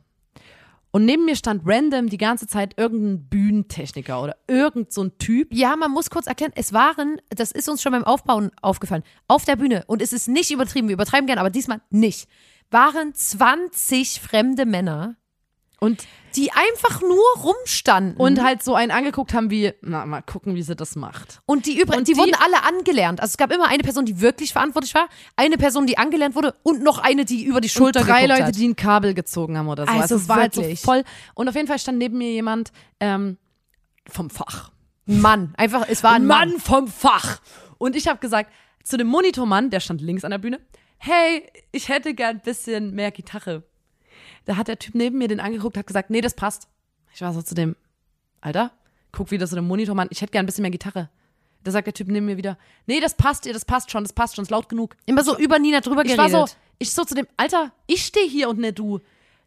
[0.90, 5.54] Und neben mir stand random die ganze Zeit irgendein Bühnentechniker oder irgend so ein Typ.
[5.54, 9.44] ja, man muss kurz erklären, es waren, das ist uns schon beim Aufbauen aufgefallen, auf
[9.44, 12.30] der Bühne, und es ist nicht übertrieben, wir übertreiben gerne, aber diesmal nicht,
[12.72, 15.18] waren 20 fremde Männer,
[15.80, 18.18] Und, die einfach nur rumstanden.
[18.18, 21.42] und halt so einen angeguckt haben wie, na, mal gucken, wie sie das macht.
[21.46, 23.22] Und die übrigen, Und die, die- wurden alle angelernt.
[23.22, 26.56] Also es gab immer eine Person, die wirklich verantwortlich war, eine Person, die angelernt wurde
[26.64, 28.56] und noch eine, die über die Schulter und drei Leute, hat.
[28.56, 29.92] die ein Kabel gezogen haben oder so.
[29.94, 30.82] Also es war halt so wirklich.
[30.82, 31.04] voll.
[31.36, 33.38] Und auf jeden Fall stand neben mir jemand ähm,
[34.08, 34.72] vom Fach.
[35.08, 36.50] Ein Mann, einfach, es war ein Mann.
[36.52, 37.40] Mann vom Fach.
[37.78, 38.52] Und ich habe gesagt
[38.84, 40.60] zu dem Monitormann, der stand links an der Bühne,
[40.98, 43.64] hey, ich hätte gern ein bisschen mehr Gitarre.
[44.46, 46.68] Da hat der Typ neben mir den angeguckt, hat gesagt, nee, das passt.
[47.14, 47.76] Ich war so zu dem,
[48.42, 48.72] Alter,
[49.12, 51.10] guck wieder zu dem Monitormann, ich hätte gern ein bisschen mehr Gitarre.
[51.64, 54.14] Da sagt der Typ neben mir wieder, nee, das passt ihr, das passt schon, das
[54.14, 54.96] passt schon, ist laut genug.
[55.06, 56.34] Immer so über Nina drüber Ich geredet.
[56.34, 59.00] war so, ich so zu dem, Alter, ich stehe hier und nicht du.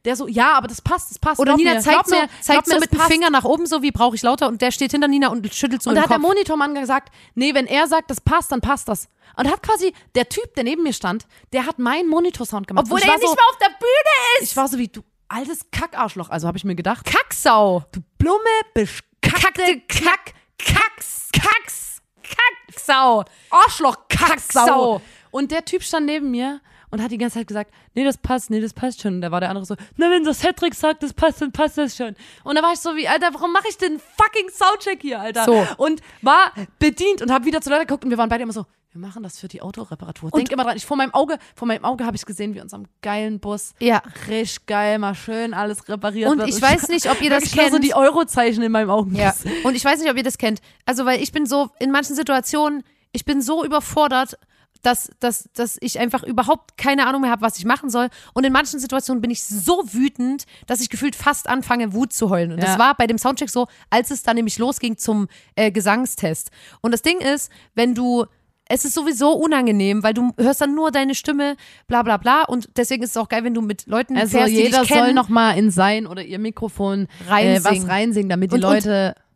[0.05, 1.41] Der so, ja, aber das passt, das passt.
[1.41, 3.01] Oder Nina mir, zeigt mir, zeigt mir, mit dem.
[3.01, 5.83] Finger nach oben, so wie brauche ich lauter und der steht hinter Nina und schüttelt
[5.83, 6.29] so Und da hat der Kopf.
[6.29, 9.09] Monitormann gesagt, nee, wenn er sagt, das passt, dann passt das.
[9.37, 12.87] Und hat quasi, der Typ, der neben mir stand, der hat meinen Monitorsound gemacht.
[12.87, 14.51] Obwohl er nicht so, mal auf der Bühne ist.
[14.51, 16.31] Ich war so wie, du altes Kackarschloch.
[16.31, 17.85] Also habe ich mir gedacht, Kacksau.
[17.93, 18.39] du Blume,
[18.75, 23.25] beskackte Kack, Kacks, Kacks, Kacksau.
[23.51, 24.29] Arschloch, Kacksau.
[24.29, 25.03] Kacksau.
[25.31, 28.51] Und der Typ stand neben mir und hat die ganze Zeit gesagt, nee, das passt,
[28.51, 29.15] nee, das passt schon.
[29.17, 31.79] Und da war der andere so, na, wenn das Cedric sagt, das passt, dann passt
[31.79, 32.15] das schon.
[32.45, 35.45] Und da war ich so wie, Alter, warum mache ich den fucking Soundcheck hier, Alter?
[35.45, 35.67] So.
[35.77, 38.65] Und war bedient und habe wieder zu Leuten geguckt und wir waren beide immer so,
[38.91, 40.31] wir machen das für die Autoreparatur.
[40.31, 42.87] Denk immer dran, ich vor meinem Auge, vor meinem Auge habe ich gesehen, wie unserem
[43.03, 44.03] geilen Bus Ja.
[44.29, 46.49] richtig geil, mal schön alles repariert Und wird.
[46.49, 47.85] ich weiß nicht, ob ihr das wirklich nur so kennt.
[47.85, 49.15] die Eurozeichen in meinem Augen.
[49.15, 49.35] Ja.
[49.65, 50.61] Und ich weiß nicht, ob ihr das kennt.
[50.87, 54.39] Also, weil ich bin so, in manchen Situationen, ich bin so überfordert,
[54.83, 58.09] dass, dass, dass ich einfach überhaupt keine Ahnung mehr habe, was ich machen soll.
[58.35, 62.31] Und in manchen Situationen bin ich so wütend, dass ich gefühlt fast anfange, Wut zu
[62.31, 62.53] heulen.
[62.53, 62.79] Und das Ja.
[62.79, 66.51] war bei dem Soundcheck so, als es dann nämlich losging zum äh, Gesangstest.
[66.81, 68.27] Und das Ding ist, wenn du
[68.71, 72.43] es ist sowieso unangenehm, weil du hörst dann nur deine Stimme, bla bla bla.
[72.45, 74.89] Und deswegen ist es auch geil, wenn du mit Leuten Also fährst, die jeder dich
[74.91, 75.05] kennen.
[75.07, 77.65] soll noch mal in sein oder ihr Mikrofon äh, Reinsingen.
[77.85, 78.85] was reinsingen, damit die Und- und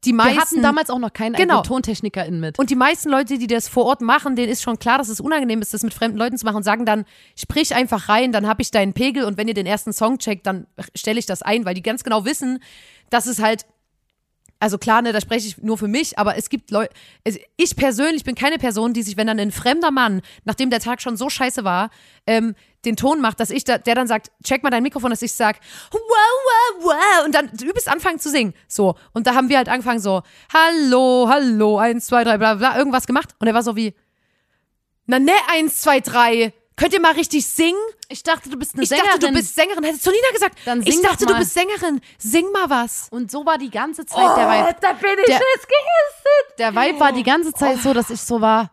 [0.04, 1.62] Die wir meisten- hatten damals auch noch keinen Genau.
[1.62, 2.58] TontechnikerInnen mit.
[2.58, 5.20] Und die meisten Leute, die das vor Ort machen, denen ist schon klar, dass es
[5.20, 7.04] unangenehm ist, das mit fremden Leuten zu machen und sagen dann,
[7.38, 10.46] sprich einfach rein, dann habe ich deinen Pegel und wenn ihr den ersten Song checkt,
[10.46, 12.58] dann stelle ich das ein, weil die ganz genau wissen,
[13.10, 13.64] dass es halt,
[14.62, 16.94] also klar, ne, da spreche ich nur für mich, aber es gibt Leute,
[17.57, 21.03] ich persönlich bin keine Person, die sich, wenn dann ein fremder Mann, nachdem der Tag
[21.03, 21.90] schon so scheiße war,
[22.29, 25.20] ähm, den Ton macht, dass ich da, der dann sagt, check mal dein Mikrofon, dass
[25.20, 25.59] ich sag,
[25.90, 28.55] wow, wow, wow, und dann übelst anfangen zu singen.
[28.68, 28.94] So.
[29.12, 30.22] Und da haben wir halt angefangen so,
[30.55, 33.31] hallo, hallo, eins, zwei, drei, bla, bla, irgendwas gemacht.
[33.40, 33.96] Und er war so wie,
[35.07, 37.78] na ne, eins, zwei, drei, könnt ihr mal richtig singen?
[38.08, 39.08] ich dachte, du bist eine Ich Sängerin.
[39.11, 39.85] dachte, du bist Sängerin.
[39.85, 40.58] Hättest du Nina gesagt?
[40.64, 42.00] Dann ich sing doch dachte, du bist Sängerin.
[42.18, 43.08] Sing mal was.
[43.11, 44.76] und so war die ganze Zeit der Vibe.
[44.80, 46.58] da bin Der- jetzt gehisstet.
[46.58, 48.70] Der Vibe war die ganze Zeit so, dass ich so war,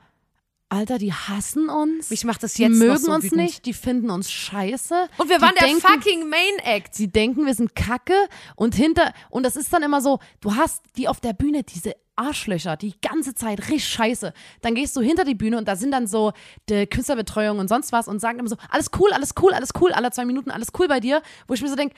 [0.72, 2.12] Alter, die hassen uns.
[2.12, 3.42] Mich macht das die jetzt noch mögen so uns wütend.
[3.42, 5.10] nicht, die finden uns scheiße.
[5.18, 6.94] Und wir die waren der denken, fucking Main Act.
[6.94, 8.14] Sie denken, wir sind kacke
[8.56, 11.96] und hinter, und das ist dann immer so, du hast die auf der Bühne, diese
[12.20, 14.34] Arschlöcher, die ganze Zeit richtig scheiße.
[14.62, 16.34] Dann gehst du hinter die Bühne und da sind dann so
[16.68, 19.94] die Künstlerbetreuung und sonst was und sagen immer so, alles cool, alles cool, alles cool,
[19.94, 21.96] alle zwei Minuten, alles cool bei dir, wo ich mir so denke,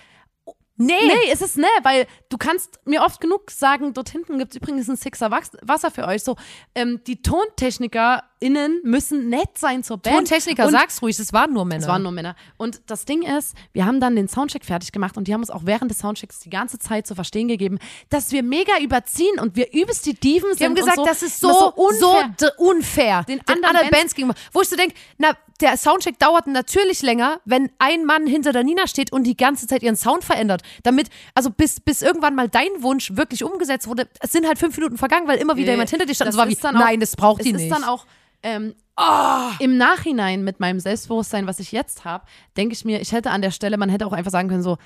[0.85, 0.93] Nee.
[1.07, 4.57] Nee, ist es ne, weil du kannst mir oft genug sagen, dort hinten gibt es
[4.57, 6.23] übrigens ein Sixer Wasser für euch.
[6.23, 6.35] So,
[6.75, 10.15] ähm, die TontechnikerInnen müssen nett sein zur Band.
[10.15, 11.81] Tontechniker, und sag's ruhig, es waren nur Männer.
[11.81, 12.35] es waren nur Männer.
[12.57, 15.49] Und das Ding ist, wir haben dann den Soundcheck fertig gemacht und die haben uns
[15.49, 19.55] auch während des Soundchecks die ganze Zeit zu verstehen gegeben, dass wir mega überziehen und
[19.55, 20.59] wir übelst die Dieven sind.
[20.59, 21.05] Die haben gesagt, so.
[21.05, 22.35] das ist Und so, unfair.
[22.39, 23.23] so unfair.
[23.23, 24.37] Den Den, anderen anderen Bands gegenüber.
[24.51, 28.63] Wo ich so denke, na, der Soundcheck dauert natürlich länger, wenn ein Mann hinter der
[28.63, 30.61] Nina steht und die ganze Zeit ihren Sound verändert.
[30.83, 34.75] Damit, also bis, bis irgendwann mal dein Wunsch wirklich umgesetzt wurde, es sind halt fünf
[34.77, 36.29] Minuten vergangen, weil immer wieder Nee, jemand hinter dir stand.
[36.29, 37.71] das war wie, ist dann auch- nein, das braucht es die ist nicht.
[37.71, 38.05] dann auch
[38.43, 38.73] ähm,
[39.59, 42.25] im Nachhinein mit meinem Selbstbewusstsein, was ich jetzt habe,
[42.57, 44.77] denke ich mir, ich hätte an der Stelle, man hätte auch einfach sagen können so,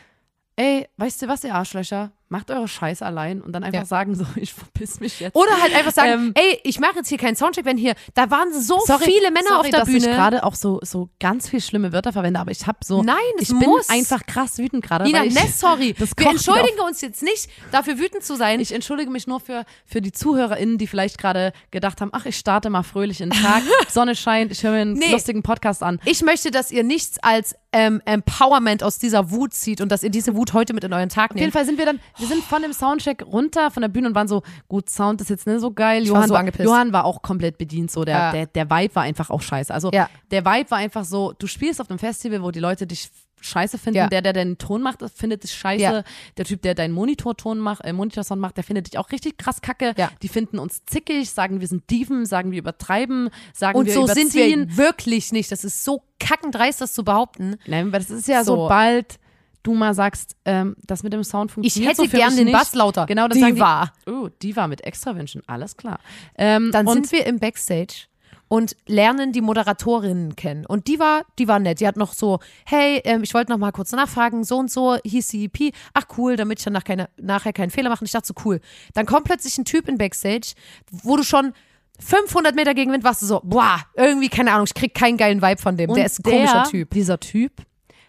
[0.58, 3.86] ey, weißt du was, ihr Arschlöcher, macht eure Scheiße allein und dann einfach Ja.
[3.86, 5.36] sagen so, ich verpiss mich jetzt.
[5.36, 8.30] Oder halt einfach sagen, Ähm, ey, ich mache jetzt hier keinen Soundcheck, wenn hier, da
[8.30, 10.16] waren so Sorry, viele Männer sorry, auf der dass ich Bühne.
[10.16, 13.48] gerade auch so, so ganz viel schlimme Wörter verwende, aber ich habe so, Nein, ich
[13.48, 13.88] bin muss.
[13.90, 15.06] einfach krass wütend gerade.
[15.06, 15.96] Nina, ich, ne, sorry.
[16.18, 18.60] Wir entschuldigen uns jetzt nicht, dafür wütend zu sein.
[18.60, 22.36] Ich entschuldige mich nur für, für die ZuhörerInnen, die vielleicht gerade gedacht haben, ach, ich
[22.38, 25.12] starte mal fröhlich in den Tag, Sonne scheint, ich höre mir einen Nee.
[25.12, 26.00] lustigen Podcast an.
[26.06, 30.10] Ich möchte, dass ihr nichts als ähm, Empowerment aus dieser Wut zieht und dass ihr
[30.10, 31.54] diese Wut heute mit in euren Tag Auf jeden nehmt.
[31.54, 34.28] Fall sind wir dann, wir sind von dem Soundcheck runter von der Bühne und waren
[34.28, 36.04] so, gut, Sound ist jetzt nicht so geil.
[36.04, 36.66] Ich war Johann, so angepisst.
[36.66, 38.32] Johann war auch komplett bedient, so der, Ja.
[38.32, 39.74] der, der Vibe war einfach auch scheiße.
[39.74, 40.10] Also Ja.
[40.32, 43.10] der Vibe war einfach so, du spielst auf einem Festival, wo die Leute dich
[43.42, 43.98] scheiße finden.
[43.98, 44.08] Ja.
[44.08, 45.84] Der, der den Ton macht, findet dich scheiße.
[45.84, 46.04] Ja.
[46.38, 49.62] Der Typ, der deinen Monitorton macht, äh, Monitorsound macht, der findet dich auch richtig krass
[49.62, 49.94] kacke.
[49.98, 50.10] Ja.
[50.24, 54.06] Die finden uns zickig, sagen, wir sind Dieven, sagen, wir übertreiben, sagen, Und wir so
[54.06, 54.30] überziehen.
[54.32, 55.52] sind wir wirklich nicht.
[55.52, 57.58] Das ist so kackendreist, das zu behaupten.
[57.68, 58.56] Nein, weil das ist ja So.
[58.56, 59.20] sobald
[59.66, 62.54] du mal sagst, ähm, das mit dem Sound Ich funktioniert hätte so gern den nicht.
[62.58, 63.06] Bass lauter.
[63.06, 63.94] Genau, das Die sagen die, war.
[64.08, 66.00] Oh, die war mit extra Wünschen, alles klar.
[66.38, 68.08] Ähm, Dann sind wir im Backstage
[68.48, 70.66] und lernen die Moderatorinnen kennen.
[70.66, 71.80] Und die war, die war nett.
[71.80, 74.98] Die hat noch so, hey, ähm, ich wollte noch mal kurz nachfragen, so und so
[75.04, 75.74] hieß die EP.
[75.94, 78.02] Ach cool, damit ich dann nach keine, nachher keinen Fehler mache.
[78.02, 78.60] Und ich dachte so, cool.
[78.94, 80.54] Dann kommt plötzlich ein Typ in Backstage,
[80.92, 81.54] wo du schon
[82.00, 85.62] 500 Meter Gegenwind warst, du so, boah, irgendwie, keine Ahnung, ich krieg keinen geilen Vibe
[85.62, 85.90] von dem.
[85.90, 86.90] und der ist ein komischer der, Typ.
[86.92, 87.52] Dieser Typ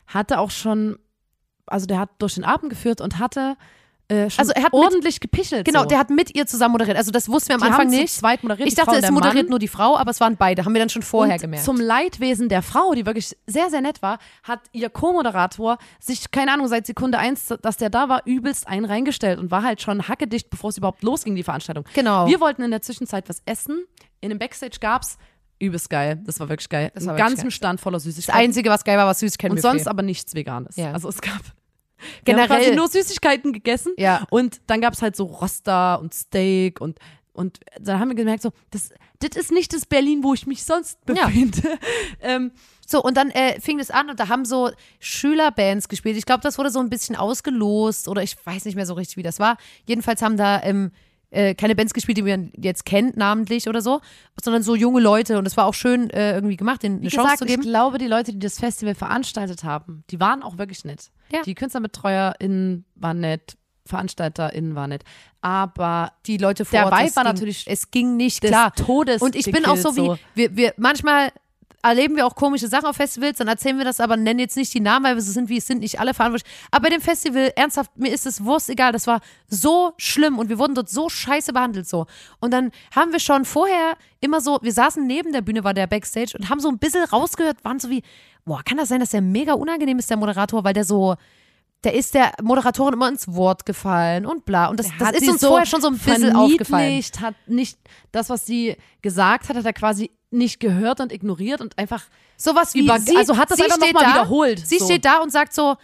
[0.06, 0.98] hatte auch schon,
[1.66, 3.56] also der hat durch den Abend geführt und hatte
[4.08, 5.64] äh, schon Also er hat mit- ordentlich gepichelt.
[5.64, 5.86] Genau, so.
[5.88, 6.96] der hat mit ihr zusammen moderiert.
[6.96, 8.14] Also das wussten wir am Die Anfang nicht.
[8.14, 9.50] zweit moderiert, Ich dachte, es der moderiert Mann.
[9.50, 10.64] nur die Frau, aber es waren beide.
[10.64, 11.64] Haben wir dann schon vorher und gemerkt.
[11.64, 16.52] Zum Leidwesen der Frau, die wirklich sehr, sehr nett war, hat ihr Co-Moderator sich, keine
[16.52, 20.06] Ahnung, seit Sekunde eins, dass der da war, übelst einen reingestellt und war halt schon
[20.06, 21.84] hackedicht, bevor es überhaupt losging, die Veranstaltung.
[21.94, 22.28] Genau.
[22.28, 23.86] Wir wollten in der Zwischenzeit was essen.
[24.20, 25.18] In dem Backstage gab's
[25.58, 26.20] übelst geil.
[26.24, 26.90] Das war wirklich geil.
[26.94, 27.50] Das war Einen ganzen geil.
[27.50, 28.40] Stand voller das Süßigkeiten.
[28.40, 29.56] Einzige, was geil war, war Süßigkeiten.
[29.56, 30.76] und sonst aber nichts Veganes.
[30.76, 30.92] Ja.
[30.92, 31.40] Also es gab
[32.24, 33.92] Generell- wir haben quasi nur Süßigkeiten gegessen.
[33.96, 34.26] Ja.
[34.30, 36.98] Und dann gab's halt so Roster und Steak und
[37.32, 38.88] und dann haben wir gemerkt, so, das,
[39.18, 41.26] das ist nicht das Berlin, wo ich mich sonst Ja.
[41.26, 41.60] befinde.
[42.22, 42.50] ähm,
[42.86, 46.16] So, und dann äh, fing das an und da haben so Schülerbands gespielt.
[46.16, 49.18] Ich glaube, das wurde so ein bisschen ausgelost oder ich weiß nicht mehr so richtig,
[49.18, 49.58] wie das war.
[49.86, 50.92] Jedenfalls haben da ähm,
[51.30, 54.00] äh, keine Bands gespielt, die man jetzt kennt, namentlich oder so,
[54.42, 55.38] sondern so junge Leute.
[55.38, 57.50] Und es war auch schön äh, irgendwie gemacht, denen eine Wie Chance gesagt, zu ich
[57.50, 57.62] geben.
[57.62, 61.10] glaube, die Leute, die das Festival veranstaltet haben, die waren auch wirklich nett.
[61.32, 61.42] Ja.
[61.42, 65.04] Die KünstlerbetreuerInnen waren nett, VeranstalterInnen waren nett.
[65.40, 68.72] Aber Die Leute vor der Ort, Vibe war ging, natürlich es ging nicht des klar.
[68.74, 71.30] Todes Und ich bin auch so wie, wir, wir manchmal
[71.88, 74.72] erleben wir auch komische Sachen auf Festivals, dann erzählen wir das, aber nennen jetzt nicht
[74.74, 76.50] die Namen, weil wir so sind, wie es sind, nicht alle verantwortlich.
[76.70, 80.48] Aber bei dem Festival, ernsthaft, mir ist es Wurst egal, das war so schlimm und
[80.48, 82.06] wir wurden dort so scheiße behandelt so.
[82.40, 85.86] Und dann haben wir schon vorher immer so, wir saßen neben der Bühne, war der
[85.86, 88.02] Backstage und haben so ein bisschen rausgehört, waren so wie,
[88.44, 91.16] boah, kann das sein, dass der mega unangenehm ist, der Moderator, weil der so,
[91.86, 94.66] der ist der Moderatorin immer ins Wort gefallen und bla.
[94.66, 97.02] Und das, das ist uns vorher schon so ein bisschen aufgefallen.
[97.20, 97.78] hat nicht
[98.10, 102.02] das, was sie gesagt hat, hat er quasi nicht gehört und ignoriert und einfach
[102.36, 104.84] Sowas wie Über- sie, also hat das einfach noch steht mal da, wiederholt, Sie so.
[104.84, 105.76] steht da und sagt so,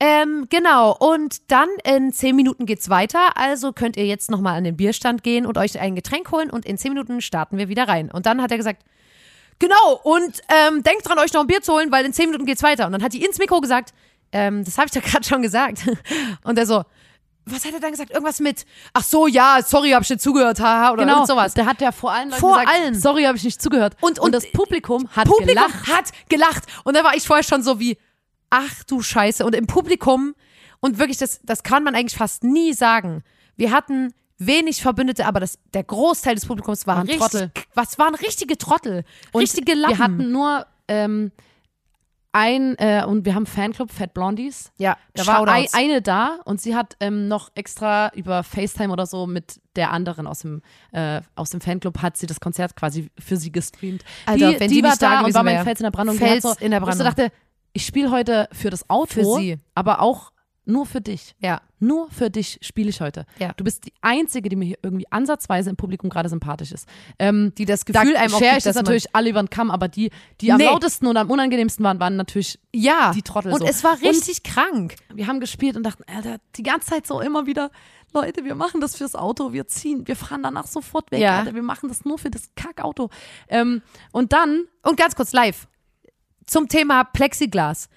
[0.00, 4.64] ähm, genau, und dann in zehn Minuten geht's weiter, also könnt ihr jetzt nochmal an
[4.64, 7.86] den Bierstand gehen und euch ein Getränk holen und in zehn Minuten starten wir wieder
[7.88, 8.10] rein.
[8.10, 8.82] Und dann hat er gesagt,
[9.58, 12.46] genau, und ähm, denkt dran, euch noch ein Bier zu holen, weil in zehn Minuten
[12.46, 12.86] geht's weiter.
[12.86, 13.94] Und dann hat die ins Mikro gesagt,
[14.32, 15.82] ähm, das habe ich doch gerade schon gesagt.
[16.44, 16.84] Und er so,
[17.44, 18.10] was hat er dann gesagt?
[18.10, 21.54] Irgendwas mit, ach so, ja, sorry, hab ich nicht zugehört, haha, oder genau sowas.
[21.54, 22.94] Der hat ja vor allen Leuten Vor gesagt, allen.
[23.00, 23.96] sorry, habe ich nicht zugehört.
[24.00, 25.86] Und- Und, und das Publikum hat Publikum gelacht.
[25.86, 26.64] hat gelacht.
[26.84, 27.98] Und da war ich vorher schon so wie,
[28.50, 29.44] ach du Scheiße.
[29.46, 30.34] Und im Publikum,
[30.80, 33.22] und wirklich, das, das kann man eigentlich fast nie sagen.
[33.56, 37.52] Wir hatten wenig Verbündete, aber das, der Großteil des Publikums war Waren richtig, Trottel.
[37.74, 39.04] Was waren richtige Trottel?
[39.32, 39.96] Und richtige Lappen.
[39.96, 41.30] Wir hatten nur ähm,
[42.36, 44.70] ein, äh, und wir haben Fanclub Fat Blondies.
[44.78, 45.74] ja, Da war ein, Shoutouts.
[45.74, 50.26] eine da und sie hat ähm, noch extra über FaceTime oder so mit der anderen
[50.26, 54.04] aus dem, äh, aus dem Fanclub hat sie das Konzert quasi für sie gestreamt.
[54.26, 55.64] Alter, die, wenn die, die war da und war mein.
[55.64, 56.16] Fels in der Brandung.
[56.16, 57.24] Fels so, in der wo ich so Brandung.
[57.24, 57.32] dachte,
[57.72, 59.58] ich spiele heute für das Auto, Für sie.
[59.74, 60.30] aber auch
[60.66, 61.34] nur für dich.
[61.40, 61.60] ja.
[61.78, 63.26] Nur für dich spiele ich heute.
[63.38, 63.52] Ja.
[63.52, 66.88] Du bist die Einzige, die mir hier irgendwie ansatzweise im Publikum gerade sympathisch ist.
[67.18, 69.70] Ähm, Die das da Gefühl einem auch gibt, ich das natürlich alle über den Kamm,
[69.70, 70.64] aber die, die am Nee.
[70.64, 73.12] lautesten und am unangenehmsten waren, waren natürlich, Ja.
[73.14, 73.66] Die Trottel Und so.
[73.66, 74.96] es war Und- richtig krank.
[75.12, 77.70] wir haben gespielt und dachten, Alter, die ganze Zeit so immer wieder,
[78.14, 81.40] Leute, wir machen das fürs Auto, wir ziehen, wir fahren danach sofort weg, Ja.
[81.40, 83.10] Alter, wir machen das nur für das Kackauto.
[83.48, 85.68] Ähm, und dann, Und ganz kurz live
[86.46, 87.90] zum Thema Plexiglas.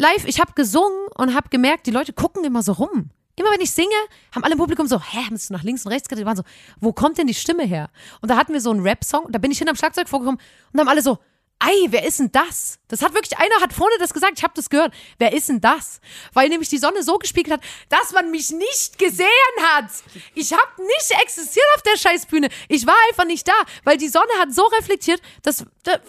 [0.00, 3.10] Live, ich habe gesungen und habe gemerkt, die Leute gucken immer so rum.
[3.36, 3.90] Immer wenn ich singe,
[4.34, 6.22] haben alle im Publikum so, hä, haben sie nach links und rechts gedreht?
[6.22, 6.42] Die waren so,
[6.80, 7.90] wo kommt denn die Stimme her?
[8.22, 10.40] Und da hatten wir so einen Rap-Song, da bin ich hin am Schlagzeug vorgekommen
[10.72, 11.18] und haben alle so,
[11.62, 12.78] Ei, wer ist denn das?
[12.88, 14.94] Das hat wirklich, einer hat vorne das gesagt, ich habe das gehört.
[15.18, 16.00] Wer ist denn das?
[16.32, 19.28] Weil nämlich die Sonne so gespiegelt hat, dass man mich nicht gesehen
[19.74, 19.90] hat.
[20.34, 22.48] Ich habe nicht existiert auf der Scheißbühne.
[22.68, 23.52] Ich war einfach nicht da,
[23.84, 25.66] weil die Sonne hat so reflektiert, dass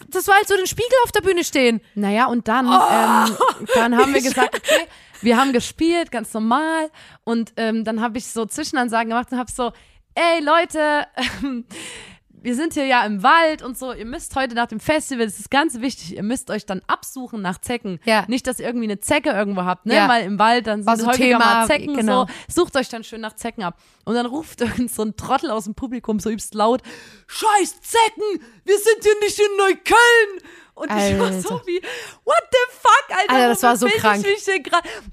[0.09, 1.81] das war halt so den Spiegel auf der Bühne stehen.
[1.95, 3.37] Naja, und dann, ähm,
[3.75, 4.87] dann haben wir gesagt, okay,
[5.21, 6.89] wir haben gespielt, ganz normal.
[7.25, 9.73] Und ähm, dann habe ich so Zwischenansagen gemacht und habe so,
[10.15, 11.07] ey Leute,
[11.43, 11.65] ähm,
[12.41, 15.39] wir sind hier ja im Wald und so, ihr müsst heute nach dem Festival, das
[15.39, 17.99] ist ganz wichtig, ihr müsst euch dann absuchen nach Zecken.
[18.03, 18.25] Ja.
[18.27, 19.95] Nicht, dass ihr irgendwie eine Zecke irgendwo habt, ne?
[19.95, 20.09] Ja.
[20.09, 22.25] Weil im Wald dann sind so häufiger Thema, mal Zecken genau.
[22.47, 22.61] so.
[22.61, 23.77] Sucht euch dann schön nach Zecken ab.
[24.05, 26.81] Und dann ruft irgend so ein Trottel aus dem Publikum so übst laut,
[27.27, 30.61] Scheiß Zecken, wir sind hier nicht in Neukölln.
[30.73, 31.67] Und ich war so Alter.
[31.67, 31.79] wie,
[32.23, 34.25] what the fuck, Alter, Alter, das war so krank.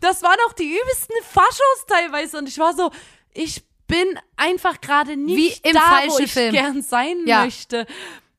[0.00, 2.38] Das waren auch die übelsten Faschos teilweise.
[2.38, 2.90] Und ich war so,
[3.34, 6.52] ich bin einfach gerade nicht Wie im da, wo falschen ich Film.
[6.52, 7.44] gern sein Ja.
[7.44, 7.86] möchte.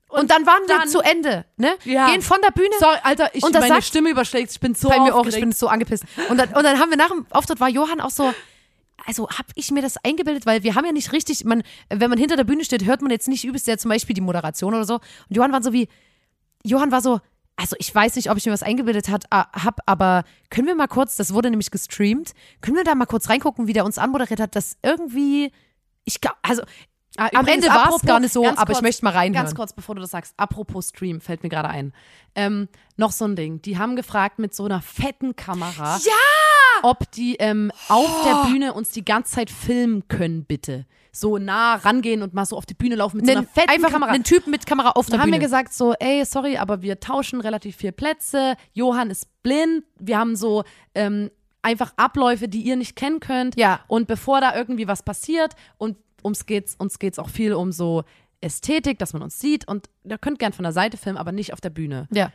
[0.07, 1.75] Und, dann waren wir dann- zu Ende, ne?
[1.83, 2.09] Ja.
[2.09, 2.69] Gehen von der Bühne.
[2.79, 4.51] Sorry, Alter, ich, Und meine sagt- Stimme überschlägt.
[4.51, 5.35] Ich bin so bei mir auch, aufgeregt.
[5.35, 6.03] ich bin so angepisst.
[6.29, 8.33] Und dann, und dann haben wir nach dem Auftritt war Johann auch so,
[9.05, 12.17] also habe ich mir das eingebildet, weil wir haben ja nicht richtig, man, wenn man
[12.17, 14.85] hinter der Bühne steht, hört man jetzt nicht übelst ja zum Beispiel die Moderation oder
[14.85, 14.95] so.
[14.95, 15.87] Und Johann war so wie,
[16.63, 17.19] Johann war so,
[17.59, 20.87] also ich weiß nicht, ob ich mir was eingebildet hat, hab, aber können wir mal
[20.87, 24.39] kurz, das wurde nämlich gestreamt, können wir da mal kurz reingucken, wie der uns anmoderiert
[24.39, 25.51] hat, dass irgendwie,
[26.05, 26.63] ich glaub, also
[27.17, 29.43] Ah, am Ende war es gar nicht so, aber ich kurz- möchte mal reinhören.
[29.45, 31.91] Ganz kurz, bevor du das sagst, apropos Stream, fällt mir gerade ein.
[32.35, 33.61] Ähm, noch so ein Ding.
[33.63, 36.11] Die haben gefragt mit so einer fetten Kamera, Ja!
[36.83, 40.85] Ob die ähm, auf der Bühne uns die ganze Zeit filmen können, bitte.
[41.11, 43.91] So nah rangehen und mal so auf die Bühne laufen mit so einer fetten einfach
[43.91, 44.11] Kamera.
[44.11, 45.37] einen Typen mit Kamera auf der haben Bühne.
[45.37, 48.55] wir gesagt so, ey, sorry, aber wir tauschen relativ viel Plätze.
[48.73, 49.83] Johann ist blind.
[49.99, 50.63] Wir haben so
[50.93, 53.57] ähm, einfach Abläufe, die ihr nicht kennen könnt.
[53.57, 53.79] Ja.
[53.87, 58.03] Und bevor da irgendwie was passiert und ums geht's, uns geht's auch viel um so
[58.41, 61.53] Ästhetik, dass man uns sieht und ihr könnt gern von der Seite filmen, aber nicht
[61.53, 62.07] auf der Bühne.
[62.11, 62.31] ja.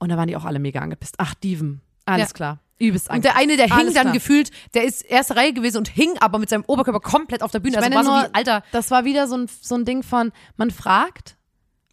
[0.00, 1.14] Und da waren die auch alle mega angepisst.
[1.18, 1.80] Ach, Dieven.
[2.06, 2.32] Alles Ja.
[2.34, 2.58] klar.
[2.78, 4.12] Übelst Und der eine, der hing Alles dann klar.
[4.14, 7.60] gefühlt, der ist erste Reihe gewesen und hing aber mit seinem Oberkörper komplett auf der
[7.60, 7.76] Bühne.
[7.78, 10.02] Ich Also war so nur, wie, Alter, das war wieder so ein, so ein Ding
[10.02, 11.36] von, man fragt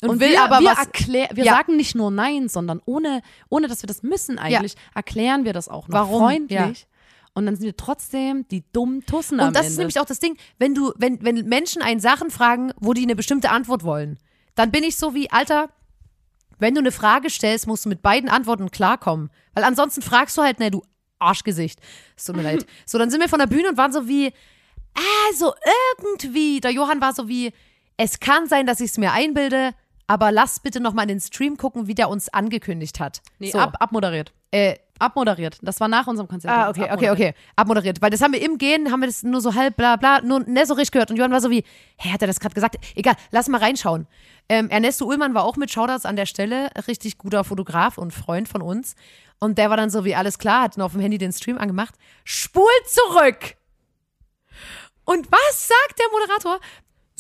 [0.02, 0.80] und, wir, will aber wir was.
[0.80, 1.54] erklär, wir Ja.
[1.54, 5.70] sagen nicht nur nein, sondern ohne, ohne dass wir das müssen eigentlich, erklären wir das
[5.70, 6.20] auch noch Warum?
[6.22, 6.80] freundlich.
[6.82, 6.88] Ja.
[7.36, 9.72] Und dann sind wir trotzdem die dummen Tussen am Und das Ende.
[9.74, 13.04] ist nämlich auch das Ding, wenn du, wenn, wenn Menschen einen Sachen fragen, wo die
[13.04, 14.18] eine bestimmte Antwort wollen,
[14.56, 15.70] dann bin ich so wie, Alter,
[16.62, 19.32] wenn du eine Frage stellst, musst du mit beiden Antworten klarkommen.
[19.54, 20.84] Weil ansonsten fragst du halt, ne, du
[21.20, 21.80] Arschgesicht.
[22.16, 22.66] Es tut mir leid.
[22.86, 24.32] So, dann sind wir von der Bühne und waren so wie,
[24.94, 25.54] ah, so
[26.00, 26.60] irgendwie.
[26.62, 27.52] Der Johann war so wie,
[27.98, 29.72] es kann sein, dass ich es mir einbilde,
[30.12, 33.22] aber lass bitte noch mal in den Stream gucken, wie der uns angekündigt hat.
[33.40, 33.60] nee, so.
[33.60, 34.34] ab, abmoderiert.
[34.52, 35.58] Äh, Abmoderiert.
[35.62, 36.54] Das war nach unserem Konzert.
[36.54, 37.14] Ah, okay, okay, abmoderiert.
[37.14, 37.34] okay.
[37.56, 38.02] Abmoderiert.
[38.02, 40.42] Weil das haben wir im Gehen, haben wir das nur so halb bla bla, nur
[40.42, 41.10] nicht so richtig gehört.
[41.10, 41.64] Und Johann war so wie,
[41.98, 42.76] hä, hat er das gerade gesagt?
[42.94, 44.06] Egal, lass mal reinschauen.
[44.50, 48.48] Ähm, Ernesto Ullmann war auch mit Shoutouts an der Stelle, richtig guter Fotograf und Freund
[48.50, 48.96] von uns.
[49.40, 51.58] Und der war dann so wie, alles klar, hat nur auf dem Handy den Stream
[51.58, 51.96] angemacht.
[52.26, 53.56] Spul zurück!
[55.06, 56.60] Und was sagt der Moderator?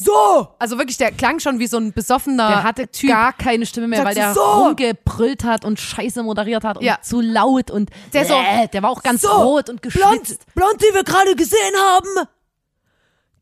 [0.03, 0.47] So!
[0.59, 3.09] Also wirklich, der klang schon wie so ein besoffener Der hatte Typ.
[3.09, 4.41] gar keine Stimme mehr, weil der so.
[4.41, 6.99] rumgebrüllt hat und Scheiße moderiert hat und Ja.
[7.01, 8.35] zu laut und Der so,
[8.73, 10.45] der war auch ganz so, rot und Blond, geschwitzt.
[10.55, 12.27] blond, die wir gerade gesehen haben,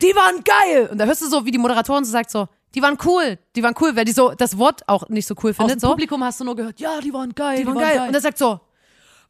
[0.01, 0.89] die waren geil.
[0.91, 3.63] Und da hörst du so, wie die Moderatorin so sagt so, die waren cool, die
[3.63, 5.77] waren cool, weil die so das Wort auch nicht so cool Aus findet.
[5.77, 5.87] dem So.
[5.89, 8.05] Publikum hast du nur gehört, ja, die waren geil, Die waren geil.
[8.07, 8.59] Und er sagt so,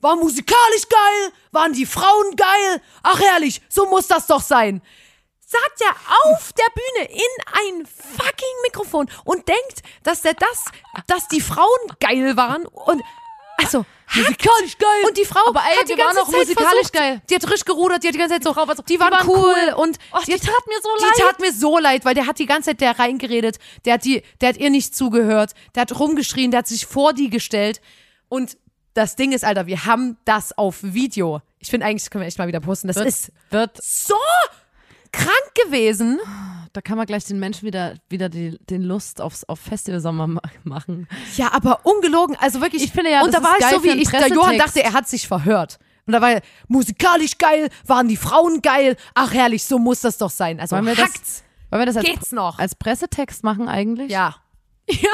[0.01, 2.81] war musikalisch geil, waren die Frauen geil.
[3.03, 4.81] Ach herrlich, so muss das doch sein.
[5.51, 10.65] Sagt er auf der Bühne in ein fucking Mikrofon und denkt, dass der das,
[11.07, 11.67] dass die Frauen
[11.99, 13.01] geil waren und
[13.57, 13.83] also
[14.15, 16.93] musikalisch geil und die Frau Aber ey, hat die waren ganze auch Zeit musikalisch versucht,
[16.93, 17.21] geil.
[17.29, 19.37] Die hat frisch gerudert, die hat die ganze Zeit so, die, waren die waren cool,
[19.67, 19.73] cool.
[19.73, 21.13] und Och, die tat mir so die leid.
[21.17, 24.21] tat mir so leid, weil der hat die ganze Zeit der reingeredet, der hat die,
[24.41, 27.81] der hat ihr nicht zugehört, der hat rumgeschrien, der hat sich vor die gestellt
[28.29, 28.55] und
[28.93, 31.41] das Ding ist, Alter, wir haben das auf Video.
[31.59, 32.87] Ich finde eigentlich, das können wir echt mal wieder posten.
[32.87, 34.15] Das Wird- ist wird so
[35.11, 36.19] krank gewesen.
[36.73, 40.41] Da kann man gleich den Menschen wieder, wieder die, den Lust aufs, auf Festivalsommer ma-
[40.63, 41.07] machen.
[41.35, 42.83] Ja, aber ungelogen, also wirklich.
[42.83, 44.83] Ich finde ja, und das da war ist ich so wie ich, der Johann dachte,
[44.83, 45.79] er hat sich verhört.
[46.05, 48.95] Und da war er musikalisch geil, waren die Frauen geil.
[49.15, 50.59] Ach herrlich, so muss das doch sein.
[50.59, 51.43] Also Wollen wir das, hackt's.
[51.71, 52.57] wollen wir das als, Geht's noch?
[52.59, 54.11] als Pressetext machen eigentlich?
[54.11, 54.35] Ja.
[54.91, 55.11] Ja,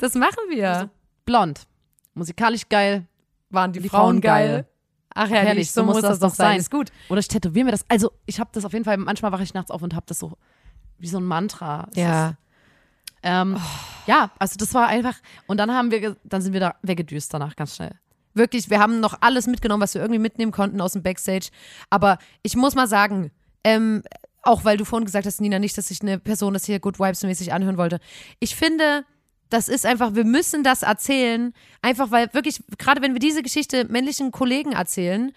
[0.00, 0.90] das machen wir.
[1.24, 1.66] Blond.
[2.12, 3.06] Musikalisch geil.
[3.48, 4.48] waren die, Die Frauen Frauen geil.
[4.48, 4.66] geil.
[5.18, 6.58] Ach herrlich, so, muss das doch sein.
[6.58, 6.92] Ist gut.
[7.08, 7.84] Oder ich tätowiere mir das.
[7.88, 10.18] Also ich habe das auf jeden Fall, manchmal wache ich nachts auf und habe das
[10.18, 10.38] so
[10.98, 11.88] wie so ein Mantra.
[11.90, 12.28] Es Ja.
[12.28, 12.36] Ist,
[13.22, 13.56] ähm,
[14.06, 15.16] Ja, also das war einfach.
[15.46, 17.92] Und dann haben wir, dann sind wir da weggedüst danach ganz schnell.
[18.34, 21.48] Wirklich, wir haben noch alles mitgenommen, was wir irgendwie mitnehmen konnten aus dem Backstage.
[21.90, 23.32] Aber ich muss mal sagen,
[23.64, 24.02] ähm,
[24.42, 27.00] auch weil du vorhin gesagt hast, Nina, nicht, dass ich eine Person das hier Good
[27.00, 27.98] Vibes mäßig anhören wollte.
[28.38, 29.04] Ich finde,
[29.50, 33.84] das ist einfach, wir müssen das erzählen, einfach weil wirklich, gerade wenn wir diese Geschichte
[33.86, 35.32] männlichen Kollegen erzählen,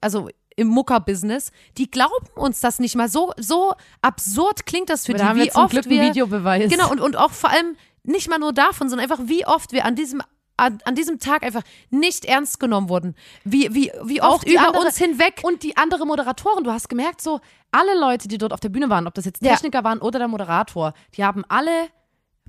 [0.00, 3.08] also im Mucker-Business, die glauben uns das nicht mal.
[3.08, 3.72] So, so
[4.02, 6.70] absurd klingt das für Wir die, haben wie jetzt zum oft Glück wir, einen Videobeweis.
[6.70, 9.84] Genau, und, und auch vor allem nicht mal nur davon, sondern einfach, wie oft wir
[9.84, 10.22] an diesem
[10.58, 13.14] an, an diesem Tag einfach nicht ernst genommen wurden.
[13.42, 15.40] Wie, wie, wie oft über andere- uns hinweg.
[15.42, 17.40] Und die andere Moderatoren, du hast gemerkt, so
[17.70, 19.52] alle Leute, die dort auf der Bühne waren, ob das jetzt Ja.
[19.52, 21.88] Techniker waren oder der Moderator, die haben alle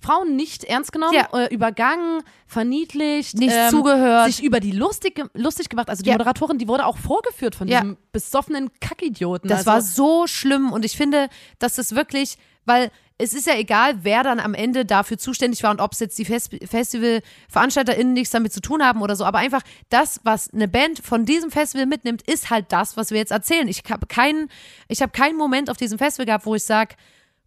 [0.04, 1.30] Frauen nicht ernst genommen, Ja.
[1.34, 4.28] äh, übergangen, verniedlicht, Nicht ähm, zugehört.
[4.28, 5.90] sich über die lustig, lustig gemacht.
[5.90, 6.16] Also die Ja.
[6.16, 7.82] Moderatorin, die wurde auch vorgeführt von Ja.
[7.82, 9.50] diesem besoffenen Kackidioten.
[9.50, 11.30] Das also, war so schlimm und ich finde,
[11.60, 15.72] dass es wirklich, weil es ist ja egal, wer dann am Ende dafür zuständig war
[15.72, 19.38] und ob es jetzt die Fest FestivalveranstalterInnen nichts damit zu tun haben oder so, aber
[19.40, 23.32] einfach das, was eine Band von diesem Festival mitnimmt, ist halt das, was wir jetzt
[23.32, 23.68] erzählen.
[23.68, 24.50] Ich habe keinen,
[24.88, 26.96] ich habe keinen Moment auf diesem Festival gehabt, wo ich sage,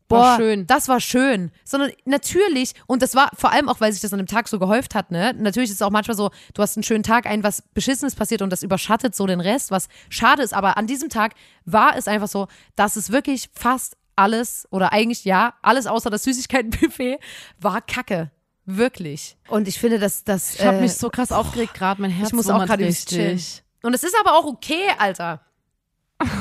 [0.09, 0.67] Boah, War schön.
[0.67, 1.51] das war schön.
[1.65, 4.59] Sondern natürlich, und das war vor allem auch, weil sich das an dem Tag so
[4.59, 5.35] gehäuft hat, ne?
[5.37, 8.43] Natürlich ist es auch manchmal so, du hast einen schönen Tag, ein was Beschissenes passiert
[8.43, 10.55] und das überschattet so den Rest, was schade ist.
[10.55, 11.35] Aber an diesem Tag
[11.65, 12.47] war es einfach so,
[12.77, 17.19] dass es wirklich fast alles, oder eigentlich ja, alles außer das Süßigkeitenbuffet,
[17.61, 18.31] war Kacke.
[18.65, 19.37] Wirklich.
[19.49, 20.57] Und ich finde, dass das.
[20.57, 23.63] ich habe äh, mich so krass aufgeregt gerade, mein Herz ich muss auch gerade richtig.
[23.83, 25.41] Und es ist aber auch okay, Alter.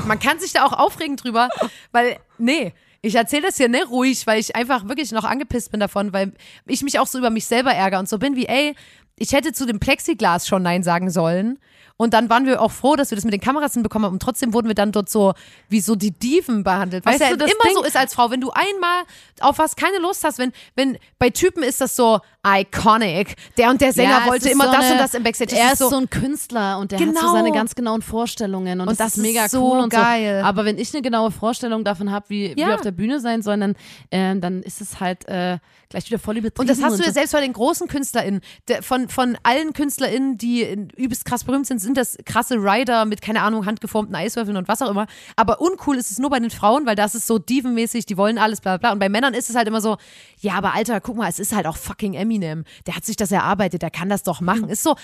[0.06, 1.48] Man kann sich da auch aufregen drüber,
[1.92, 2.72] weil, nee,
[3.06, 6.32] ich erzähle das hier ne ruhig, weil ich einfach wirklich noch angepisst bin davon, weil
[6.66, 8.74] ich mich auch so über mich selber ärgere und so bin wie, ey,
[9.18, 11.58] ich hätte zu dem Plexiglas schon Nein sagen sollen.
[11.98, 14.12] Und dann waren wir auch froh, dass wir das mit den Kameras hinbekommen haben.
[14.16, 15.32] Und trotzdem wurden wir dann dort so
[15.70, 17.06] wie so die Dieven behandelt.
[17.06, 19.04] Was Weißt ja du, das immer Ding- so ist als Frau, wenn du einmal
[19.40, 23.34] auf was keine Lust hast, wenn, wenn bei Typen ist das so iconic.
[23.56, 25.50] Der und der Sänger Ja, wollte immer so das eine- und das im Backstage.
[25.50, 27.32] Das Er ist ist so ein Künstler und der hat so Genau.
[27.32, 30.40] seine ganz genauen Vorstellungen und, Und das, das ist mega so cool und geil.
[30.42, 30.46] so.
[30.46, 32.68] Aber wenn ich eine genaue Vorstellung davon habe, wie Ja.
[32.68, 33.74] wir auf der Bühne sein sollen, dann,
[34.10, 36.60] ähm, dann ist es halt äh, gleich wieder voll übertrieben.
[36.60, 37.14] Und das hast du ja so.
[37.14, 38.40] selbst bei den großen KünstlerInnen.
[38.68, 43.04] Der, von, von allen KünstlerInnen, die in- übelst krass berühmt sind, sind das krasse Rider
[43.04, 45.06] mit, keine Ahnung, handgeformten Eiswürfeln und was auch immer.
[45.36, 48.38] Aber uncool ist es nur bei den Frauen, weil das ist so dievenmäßig, die wollen
[48.38, 48.92] alles, bla bla bla.
[48.92, 49.96] Und bei Männern ist es halt immer so,
[50.40, 52.64] ja, aber Alter, guck mal, es ist halt auch fucking Eminem.
[52.86, 54.68] Der hat sich das erarbeitet, der kann das doch machen.
[54.68, 54.96] Ist so.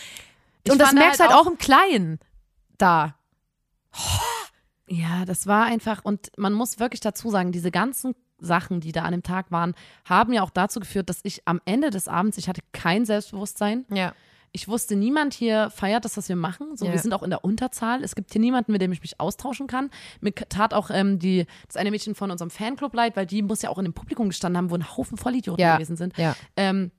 [0.65, 2.19] Ich und das merkst du halt halt auch im Kleinen
[2.79, 3.15] da.
[4.89, 9.03] Ja, das war einfach, und man muss wirklich dazu sagen, diese ganzen Sachen, die da
[9.03, 9.75] an dem Tag waren,
[10.05, 13.87] haben ja auch dazu geführt, dass ich am Ende des Abends, ich hatte kein Selbstbewusstsein.
[13.91, 14.13] Ja.
[14.55, 16.77] Ich wusste, niemand hier feiert das, was wir machen.
[16.77, 16.93] So, Ja.
[16.93, 18.05] wir sind auch in der Unterzahl.
[18.05, 19.89] Es gibt hier niemanden, mit dem ich mich austauschen kann.
[20.21, 23.63] Mir tat auch ähm, die, das eine Mädchen von unserem Fanclub leid, weil die muss
[23.63, 25.77] ja auch in dem Publikum gestanden haben, wo ein Haufen Vollidioten Ja.
[25.77, 26.19] gewesen sind.
[26.19, 26.37] Ja.
[26.57, 26.91] Ähm,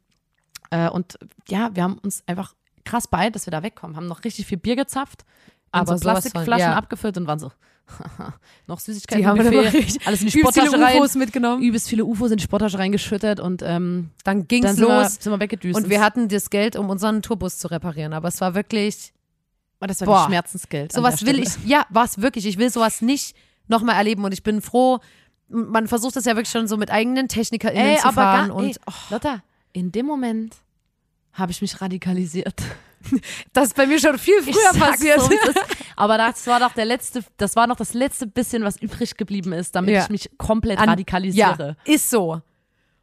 [0.74, 1.18] äh, und
[1.48, 2.54] ja, wir haben uns einfach
[2.86, 3.96] krass beeilt, dass wir da wegkommen.
[3.96, 5.24] Haben noch richtig viel Bier gezapft,
[5.72, 6.76] Aber so Plastikflaschen ja.
[6.76, 7.52] abgefüllt und waren so,
[8.68, 10.98] noch Süßigkeiten, Die haben wir Buffet, richtig- alles in die Übelst viele Sporttasche rein.
[11.02, 11.62] UFOs mitgenommen.
[11.64, 15.16] Übelst viele UFOs in die Sporttasche reingeschüttet und ähm, Dann ging's dann sind wir, los.
[15.20, 15.78] sind wir weggedüst.
[15.78, 18.14] Und wir hatten das Geld, um unseren Tourbus zu reparieren.
[18.14, 19.14] Aber es war wirklich,
[19.82, 20.26] Oh, das war Boah.
[20.28, 20.94] Schmerzensgeld.
[20.94, 22.46] Sowas will ich, ja, was wirklich.
[22.46, 23.36] Ich will sowas nicht
[23.68, 25.00] nochmal erleben und ich bin froh.
[25.50, 28.56] Man versucht das ja wirklich schon so mit eigenen TechnikerInnen Ey, zu aber fahren gar,
[28.58, 28.76] und ey,
[29.10, 29.44] Lotta,
[29.74, 30.56] in dem Moment
[31.34, 32.56] habe ich mich radikalisiert.
[33.54, 35.20] das ist bei mir schon viel früher passiert.
[35.22, 35.30] so,
[35.96, 39.52] aber das war doch der letzte, das war noch das letzte bisschen, was übrig geblieben
[39.54, 40.04] ist, damit Ja.
[40.04, 41.76] ich mich komplett An- radikalisiere.
[41.86, 42.42] Ja, ist so.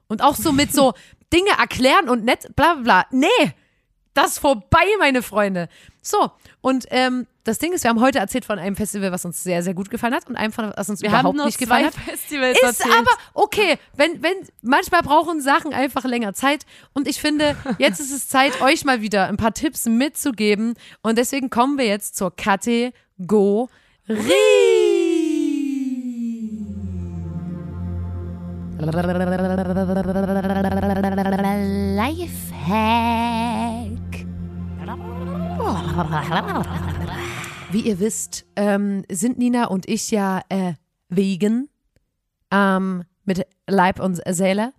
[0.09, 0.95] Und auch so mit so
[1.33, 3.07] Dinge erklären und nett, bla bla bla.
[3.11, 3.53] Nee,
[4.14, 5.68] das ist vorbei, meine Freunde.
[6.02, 6.30] So,
[6.61, 9.62] und ähm, das Ding ist, wir haben heute erzählt von einem Festival, was uns sehr,
[9.62, 11.94] sehr gut gefallen hat und einem, von, was uns Wir überhaupt nicht gefallen hat.
[11.94, 12.94] Festivals Ist erzählt.
[12.94, 18.12] aber okay, wenn, wenn, manchmal brauchen Sachen einfach länger Zeit und ich finde, jetzt ist
[18.12, 22.34] es Zeit, euch mal wieder ein paar Tipps mitzugeben und deswegen kommen wir jetzt zur
[22.34, 22.92] Kategorie.
[31.96, 33.49] Lifehack.
[37.70, 40.74] Wie ihr wisst, ähm, sind Nina und ich ja äh,
[41.08, 41.68] vegan
[42.50, 44.72] ähm, mit Leib und Seele.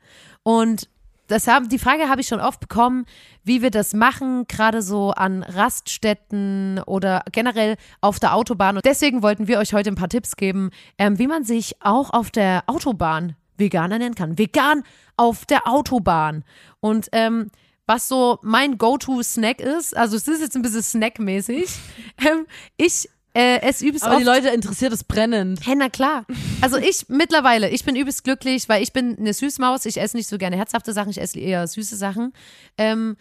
[0.44, 0.90] Und
[1.28, 3.06] das haben, die Frage habe ich schon oft bekommen,
[3.46, 8.76] wie wir das machen, gerade so an Raststätten oder generell auf der Autobahn.
[8.76, 12.10] Und deswegen wollten wir euch heute ein paar Tipps geben, ähm, wie man sich auch
[12.10, 14.38] auf der Autobahn veganer nennen kann.
[14.38, 14.84] Vegan
[15.16, 16.44] auf der Autobahn.
[16.82, 17.50] Und ähm,
[17.92, 21.70] was so mein Go-To-Snack ist, also es ist jetzt ein bisschen snackmäßig,
[22.26, 22.46] ähm,
[22.78, 25.66] ich äh, esse übelst aber oft die Leute interessiert es brennend.
[25.66, 26.26] Hey, na klar.
[26.62, 29.88] Also ich mittlerweile, ich bin übelst glücklich, weil ich bin eine Süßmaus.
[29.88, 32.34] Ich esse nicht so gerne herzhafte Sachen, ich esse eher süße Sachen.
[32.78, 33.18] Ähm,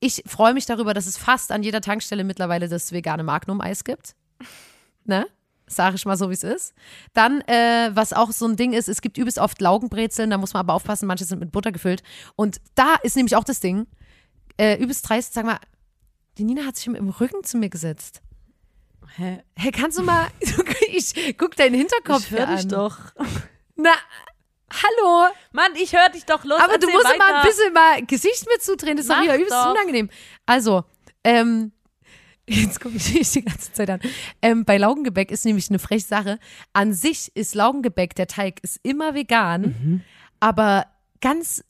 [0.00, 4.14] ich freue mich darüber, dass es fast an jeder Tankstelle mittlerweile das vegane Magnum-Eis gibt.
[5.04, 5.26] Ne?
[5.70, 6.74] sage ich mal so, wie es ist.
[7.12, 10.54] Dann, äh, was auch so ein Ding ist, es gibt übelst oft Laugenbrezeln, da muss
[10.54, 12.02] man aber aufpassen, manche sind mit Butter gefüllt.
[12.36, 13.86] Und da ist nämlich auch das Ding,
[14.58, 15.58] äh, übelst dreist, sag mal,
[16.36, 18.20] die Nina hat sich im, Rücken zu mir gesetzt.
[19.16, 19.42] Hä?
[19.56, 20.28] Hey, kannst du mal,
[20.92, 22.68] ich guck deinen Hinterkopf Ich hör hier dich an.
[22.70, 22.98] doch.
[23.76, 23.92] Na,
[24.70, 25.28] hallo.
[25.52, 26.60] Mann, ich hör dich doch los.
[26.60, 27.18] Aber du musst weiter.
[27.18, 29.70] mal ein bisschen mal Gesicht mir zudrehen, das ist doch Mach wieder übelst doch.
[29.70, 30.10] unangenehm.
[30.46, 30.84] Also,
[31.24, 31.72] ähm,
[32.48, 34.00] jetzt gucke ich dich die ganze Zeit an.
[34.42, 36.38] Ähm, bei Laugengebäck ist nämlich eine freche Sache.
[36.72, 40.00] An sich ist Laugengebäck, der Teig ist immer vegan, Mhm.
[40.40, 40.86] aber
[41.20, 41.64] ganz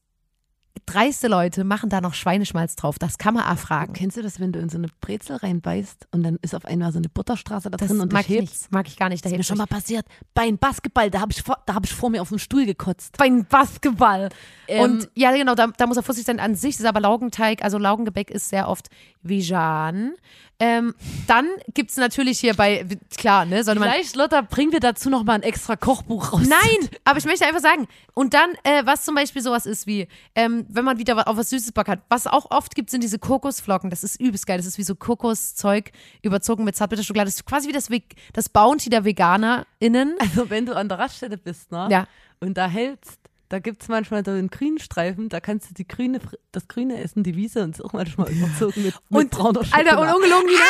[0.86, 2.98] dreiste Leute machen da noch Schweineschmalz drauf.
[2.98, 3.92] Das kann man auch fragen.
[3.92, 6.92] Kennst du das, wenn du in so eine Brezel reinbeißt und dann ist auf einmal
[6.92, 8.72] so eine Butterstraße da Das drin und mag ich nicht.
[8.72, 9.24] Mag ich gar nicht.
[9.24, 10.06] Da Das ist mir schon mal passiert.
[10.34, 12.66] Bei einem Basketball, da habe ich, vor- da hab ich vor mir auf dem Stuhl
[12.66, 13.16] gekotzt.
[13.16, 14.28] beim Basketball.
[14.66, 16.40] Ähm, und ja, genau, da, da muss er vorsichtig sein.
[16.40, 18.88] An sich ist aber Laugenteig, also Laugengebäck ist sehr oft
[19.22, 20.12] vegan.
[20.60, 20.94] Ähm,
[21.28, 22.84] dann gibt es natürlich hier bei,
[23.16, 23.90] klar, ne, sollte man.
[23.90, 26.48] Vielleicht, Lotta, bringen wir dazu noch mal ein extra Kochbuch raus.
[26.48, 30.08] Nein, aber ich möchte einfach sagen, und dann, äh, was zum Beispiel sowas ist wie,
[30.34, 33.20] ähm, wenn man wieder auf was Süßes Bock hat, was auch oft gibt, sind diese
[33.20, 33.88] Kokosflocken.
[33.88, 34.56] Das ist übelst geil.
[34.56, 35.92] Das ist wie so Kokoszeug
[36.22, 37.28] überzogen mit Zartbitterschokolade.
[37.28, 37.88] Das ist quasi wie das,
[38.32, 40.16] das Bounty der VeganerInnen.
[40.18, 41.86] Also, wenn du an der Raststätte bist, ne?
[41.90, 42.08] Ja.
[42.40, 45.88] Und da hältst, da gibt es manchmal so einen grünen Streifen, da kannst du die
[45.88, 46.20] grüne,
[46.52, 49.90] das Grüne essen, die Wiese, und ist auch manchmal überzogen mit, mit Und, brauner Schokolade.
[49.90, 50.60] Alter, und ungelogen, Nina,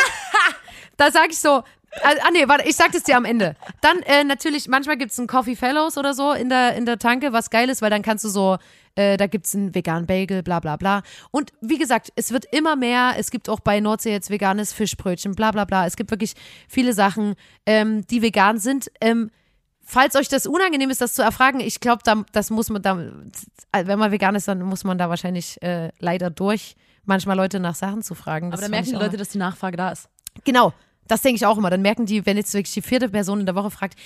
[0.96, 1.64] da sag ich so, ah
[2.02, 3.56] ah, nee, warte, ich sag das dir am Ende.
[3.80, 7.32] Dann äh, natürlich, manchmal gibt's einen Coffee Fellows oder so in der, in der Tanke,
[7.32, 8.58] was geil ist, weil dann kannst du so,
[8.94, 11.02] äh, da gibt's einen veganen Bagel, bla bla bla.
[11.30, 15.34] Und wie gesagt, es wird immer mehr, es gibt auch bei Nordsee jetzt veganes Fischbrötchen,
[15.34, 15.86] bla bla bla.
[15.86, 16.34] Es gibt wirklich
[16.68, 17.34] viele Sachen,
[17.66, 18.90] ähm, die vegan sind.
[19.00, 19.30] Ähm,
[19.90, 22.98] Falls euch das unangenehm ist, das zu erfragen, ich glaube, da, das muss man da,
[23.72, 26.76] wenn man vegan ist, dann muss man da wahrscheinlich äh, leider durch,
[27.06, 28.52] manchmal Leute nach Sachen zu fragen.
[28.52, 30.10] Aber da merken die Leute, dass die Nachfrage da ist.
[30.44, 30.74] Genau,
[31.06, 31.70] das denke ich auch immer.
[31.70, 33.98] Dann merken die, wenn jetzt wirklich die vierte Person in der Woche fragt,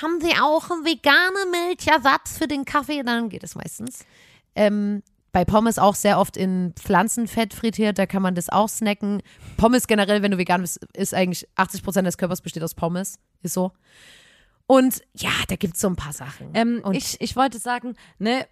[0.00, 3.02] haben Sie auch einen veganen Milchersatz für den Kaffee?
[3.02, 4.04] Dann geht es meistens.
[4.54, 9.20] Ähm, bei Pommes auch sehr oft in Pflanzenfett frittiert, da kann man das auch snacken.
[9.56, 13.18] Pommes generell, wenn du vegan bist, ist eigentlich 80 Prozent des Körpers besteht aus Pommes.
[13.42, 13.72] Ist so.
[14.66, 16.50] Und ja, da gibt es so ein paar Sachen.
[16.54, 18.46] Ähm, Und ich, ich wollte sagen, ne,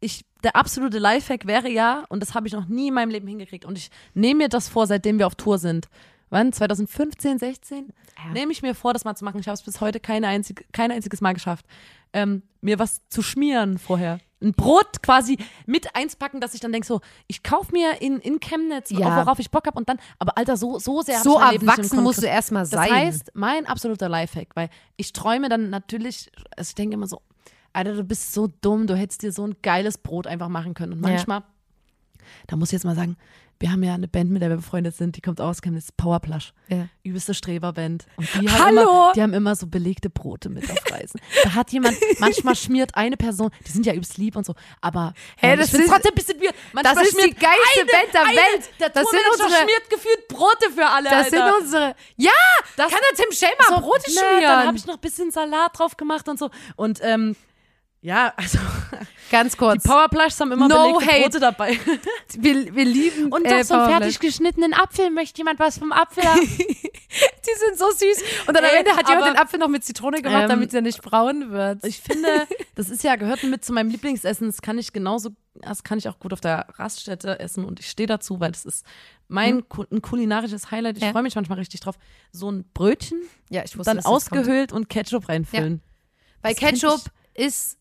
[0.00, 3.28] ich, der absolute Lifehack wäre ja, und das habe ich noch nie in meinem Leben
[3.28, 5.88] hingekriegt, und ich nehme mir das vor, seitdem wir auf Tour sind.
[6.30, 6.52] Wann?
[6.52, 7.92] 2015, 16?
[8.16, 8.32] Ja.
[8.32, 9.40] Nehme ich mir vor, das mal zu machen.
[9.40, 11.66] Ich habe es bis heute keine einzig, kein einziges Mal geschafft.
[12.12, 14.20] Ähm, mir was zu schmieren vorher.
[14.42, 15.36] Ein Brot quasi
[15.66, 19.16] mit einspacken, dass ich dann denke so, ich kaufe mir in, in Chemnitz, Ja.
[19.16, 22.26] worauf ich Bock habe und dann, aber Alter, so, so sehr so erwachsen musst du
[22.26, 22.88] erstmal sein.
[22.88, 27.20] Das heißt, mein absoluter Lifehack, weil ich träume dann natürlich, also ich denke immer so,
[27.72, 30.92] Alter, du bist so dumm, du hättest dir so ein geiles Brot einfach machen können.
[30.94, 31.10] Und Ja.
[31.10, 31.42] manchmal,
[32.46, 33.16] da muss ich jetzt mal sagen,
[33.60, 36.52] wir haben ja eine Band, mit der wir befreundet sind, die kommt aus Chemnitz, Powerplush.
[36.68, 36.88] Ja.
[37.02, 38.06] Übelste Streberband.
[38.16, 38.80] Und die haben, Hallo!
[38.80, 41.20] Immer, die haben immer so belegte Brote mit auf Reisen.
[41.44, 45.12] da hat jemand, manchmal schmiert eine Person, die sind ja übelst lieb und so, aber
[45.36, 46.54] Hä, äh, das ich find's ist- trotzdem ein bisschen weird.
[46.72, 48.70] Manchmal das ist die geilste eine, Band der eine, Welt.
[48.80, 51.30] Der Das sind unsere- schmiert gefühlt Brote für alle, Das Alter.
[51.30, 51.94] sind unsere.
[52.16, 52.30] Ja,
[52.76, 54.40] Das- kann der Tim Schelmer Brote ne, schmieren?
[54.42, 56.50] Dann habe ich noch ein bisschen Salat drauf gemacht und so.
[56.76, 57.36] Und ähm,
[58.02, 58.58] ja, also
[59.30, 59.82] Ganz kurz.
[59.82, 61.22] die Powerplushs haben immer No belegte hate.
[61.22, 61.78] Brote dabei.
[62.38, 65.10] wir, wir lieben Und äh, doch so einen fertig geschnittenen Apfel.
[65.10, 66.40] Möchte jemand was vom Apfel haben?
[66.58, 68.22] Die sind so süß.
[68.46, 70.72] Und dann am Ey, Ende hat jemand den Apfel noch mit Zitrone gemacht, Ähm, damit
[70.74, 71.84] er nicht braun wird.
[71.84, 74.46] ich finde, das ist ja, gehört mit zu meinem Lieblingsessen.
[74.48, 77.88] Das kann ich genauso, das kann ich auch gut auf der Raststätte essen und ich
[77.90, 78.84] stehe dazu, weil das ist
[79.28, 80.96] mein ein kulinarisches Highlight.
[80.96, 81.08] Ich Hm.
[81.08, 81.12] Ja.
[81.12, 81.96] freue mich manchmal richtig drauf.
[82.32, 83.20] So ein Brötchen,
[83.50, 85.82] ja, ich wusste, dann ausgehöhlt und Ketchup reinfüllen.
[86.42, 87.00] Weil Das Ketchup
[87.34, 87.76] ist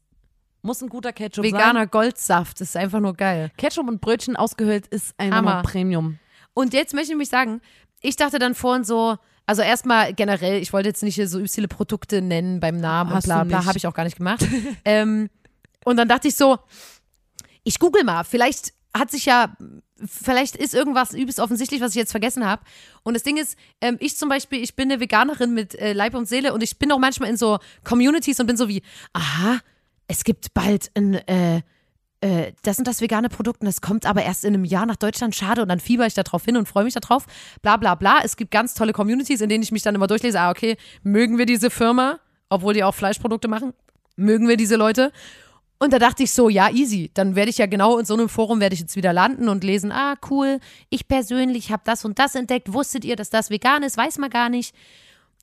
[0.62, 1.54] Muss ein guter Ketchup sein.
[1.54, 2.60] veganer Goldsaft.
[2.60, 3.52] Das ist einfach nur geil.
[3.58, 6.20] Ketchup und Brötchen ausgehöhlt ist einfach Premium.
[6.54, 7.62] Und jetzt möchte ich mich sagen,
[8.02, 11.56] ich dachte dann vorhin so, also erstmal generell, ich wollte jetzt nicht hier so übelst
[11.56, 14.46] viele Produkte nennen beim Namen Hast und bla bla, habe ich auch gar nicht gemacht.
[14.86, 15.30] ähm,
[15.86, 16.60] und dann dachte ich so,
[17.64, 19.56] ich google mal, vielleicht hat sich ja,
[20.06, 22.62] vielleicht ist irgendwas übelst offensichtlich, was ich jetzt vergessen habe.
[23.04, 26.16] Und das Ding ist, ähm, ich zum Beispiel, ich bin eine Veganerin mit äh, Leib
[26.16, 28.82] und Seele und ich bin auch manchmal in so Communities und bin so wie,
[29.14, 29.60] aha,
[30.10, 31.62] es gibt bald ein, äh,
[32.22, 34.96] äh, das sind das vegane Produkt und das kommt aber erst in einem Jahr nach
[34.96, 35.62] Deutschland, schade.
[35.62, 37.26] Und dann fieber ich da drauf hin und freue mich da drauf.
[37.62, 38.20] Bla bla bla.
[38.24, 41.38] Es gibt ganz tolle Communities, in denen ich mich dann immer durchlese, ah, okay, mögen
[41.38, 43.74] wir diese Firma, obwohl die auch Fleischprodukte machen?
[44.16, 45.14] Mögen wir diese Leute?
[45.78, 47.12] Und da dachte ich so, ja, easy.
[47.14, 49.64] Dann werde ich ja genau in so einem Forum werde ich jetzt wieder landen und
[49.64, 52.74] lesen, ah, cool, ich persönlich habe das und das entdeckt.
[52.74, 53.96] Wusstet ihr, dass das vegan ist?
[53.96, 54.76] Weiß man gar nicht.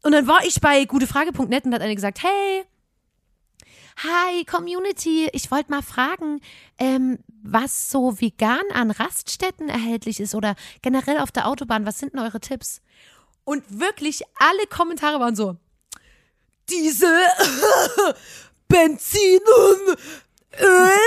[0.02, 2.64] Und dann war ich bei gutefrage.net und hat eine gesagt, hey,
[4.02, 5.30] Hi, Community.
[5.32, 6.42] Ich wollte mal fragen,
[6.78, 11.86] ähm, was so vegan an Raststätten erhältlich ist oder generell auf der Autobahn.
[11.86, 12.82] Was sind denn eure Tipps?
[13.44, 15.56] Und wirklich alle Kommentare waren so,
[16.68, 17.08] Diesel,
[18.68, 19.98] Benzin und
[20.60, 20.98] Öl.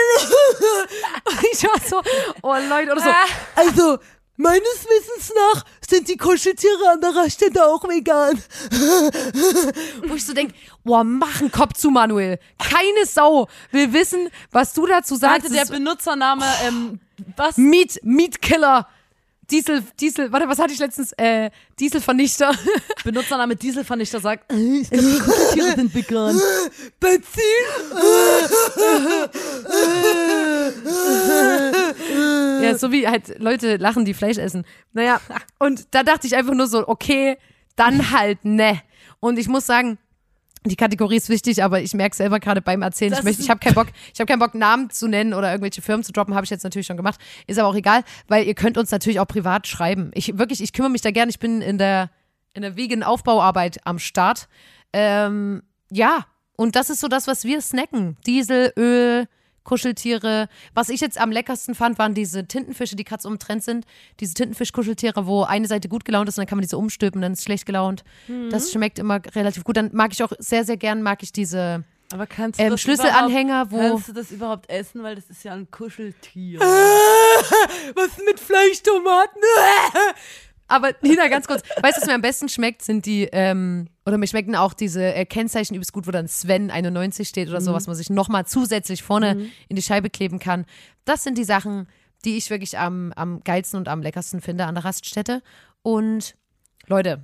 [1.25, 2.01] Und ich war so,
[2.41, 3.09] oh Leute, oder so.
[3.55, 3.99] Also,
[4.37, 8.41] meines Wissens nach sind die Kuscheltiere an der Raststätte auch vegan.
[10.07, 10.53] Wo ich so denke,
[10.89, 12.39] boah, mach einen Kopf zu, Manuel.
[12.57, 15.43] Keine Sau will wissen, was du dazu sagst.
[15.43, 16.99] Warte, der Benutzername, ähm,
[17.35, 17.57] was?
[17.57, 18.87] Meat, Meatkiller.
[19.51, 21.11] Diesel, Diesel, warte, was hatte ich letztens?
[21.13, 22.51] Äh, Dieselvernichter.
[23.03, 26.39] Benutzername Dieselvernichter sagt, äh, ich glaube, die Kuscheltiere sind vegan.
[26.99, 27.43] Benzin.
[32.63, 34.65] ja, so wie halt Leute lachen, die Fleisch essen.
[34.93, 35.19] Naja,
[35.57, 37.37] und da dachte ich einfach nur so, okay,
[37.75, 38.81] dann halt ne.
[39.19, 39.97] Und ich muss sagen,
[40.65, 43.49] die Kategorie ist wichtig, aber ich merke selber gerade beim Erzählen, Das ich, möchte, ich
[43.49, 46.35] habe keinen Bock, ich habe keinen Bock Namen zu nennen oder irgendwelche Firmen zu droppen,
[46.35, 49.19] habe ich jetzt natürlich schon gemacht, ist aber auch egal, weil ihr könnt uns natürlich
[49.19, 50.11] auch privat schreiben.
[50.13, 52.09] Ich wirklich, ich kümmere mich da gerne, ich bin in der
[52.53, 54.47] in der vegan Aufbauarbeit am Start.
[54.91, 58.17] Ähm, ja, und das ist so das, was wir snacken.
[58.25, 59.27] Diesel, Öl,
[59.63, 60.47] Kuscheltiere.
[60.73, 63.85] Was ich jetzt am leckersten fand, waren diese Tintenfische, die gerade so im Trend sind.
[64.19, 67.33] Diese Tintenfisch-Kuscheltiere, wo eine Seite gut gelaunt ist und dann kann man diese umstülpen, dann
[67.33, 68.03] ist es schlecht gelaunt.
[68.49, 69.77] Das schmeckt immer relativ gut.
[69.77, 72.81] Dann mag ich auch sehr, sehr gern, mag ich diese Aber kannst du ähm, das
[72.81, 73.77] Schlüsselanhänger, wo.
[73.77, 76.59] Kannst du das überhaupt essen, weil das ist ja ein Kuscheltier.
[77.95, 79.41] Was mit Fleischtomaten?
[80.69, 84.17] Aber Nina, ganz kurz, weißt du, was mir am besten schmeckt, sind die, ähm, oder
[84.17, 87.73] mir schmecken auch diese äh, Kennzeichen übelst gut, wo dann Sven 91 steht oder so,
[87.73, 90.65] was man sich nochmal zusätzlich vorne in die Scheibe kleben kann.
[91.05, 91.87] Das sind die Sachen,
[92.25, 95.41] die ich wirklich am, am geilsten und am leckersten finde an der Raststätte.
[95.81, 96.35] Und
[96.87, 97.21] Leute,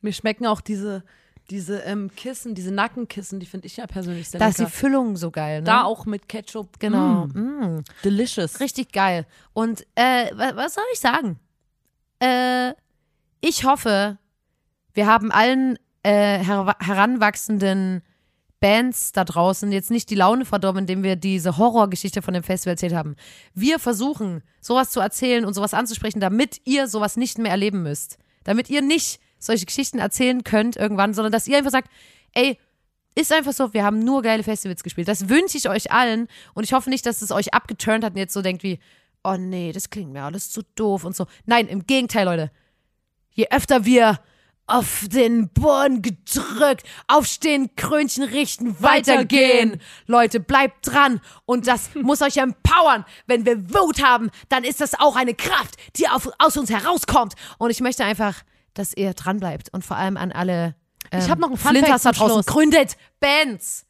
[0.00, 1.02] Mir schmecken auch diese,
[1.50, 4.72] diese ähm, Kissen, diese Nackenkissen, die finde ich ja persönlich sehr da ist die lecker.
[4.74, 5.60] Füllung so geil.
[5.60, 5.64] Ne?
[5.64, 6.78] Da auch mit Ketchup.
[6.78, 7.26] Genau.
[7.26, 7.84] Mm, Mm.
[8.04, 8.60] delicious.
[8.60, 9.26] Richtig geil.
[9.52, 11.38] Und äh, wa- was soll ich sagen?
[12.20, 12.72] Äh,
[13.40, 14.18] ich hoffe,
[14.92, 18.02] wir haben allen äh, her heranwachsenden
[18.60, 22.72] Bands da draußen jetzt nicht die Laune verdorben, indem wir diese Horrorgeschichte von dem Festival
[22.72, 23.14] erzählt haben.
[23.54, 28.18] Wir versuchen, sowas zu erzählen und sowas anzusprechen, damit ihr sowas nicht mehr erleben müsst.
[28.44, 31.88] Damit ihr nicht solche Geschichten erzählen könnt irgendwann, sondern dass ihr einfach sagt,
[32.32, 32.58] ey,
[33.14, 35.08] ist einfach so, wir haben nur geile Festivals gespielt.
[35.08, 38.18] Das wünsche ich euch allen und ich hoffe nicht, dass es euch abgeturnt hat und
[38.18, 38.78] jetzt so denkt wie,
[39.28, 41.26] oh nee, das klingt mir alles zu doof und so.
[41.46, 42.50] Nein, im Gegenteil, Leute.
[43.30, 44.18] Je öfter wir
[44.66, 49.80] auf den Boden gedrückt, aufstehen, Krönchen richten, weitergehen.
[50.06, 53.04] Leute, bleibt dran und das muss euch empowern.
[53.26, 57.34] Wenn wir Wut haben, dann ist das auch eine Kraft, die auf, aus uns herauskommt.
[57.56, 58.42] Und ich möchte einfach,
[58.74, 60.74] dass ihr dran bleibt und vor allem an alle
[61.10, 62.42] ähm, Ich hab noch einen Fun Flinters da draußen.
[62.42, 63.86] Gründet Bands.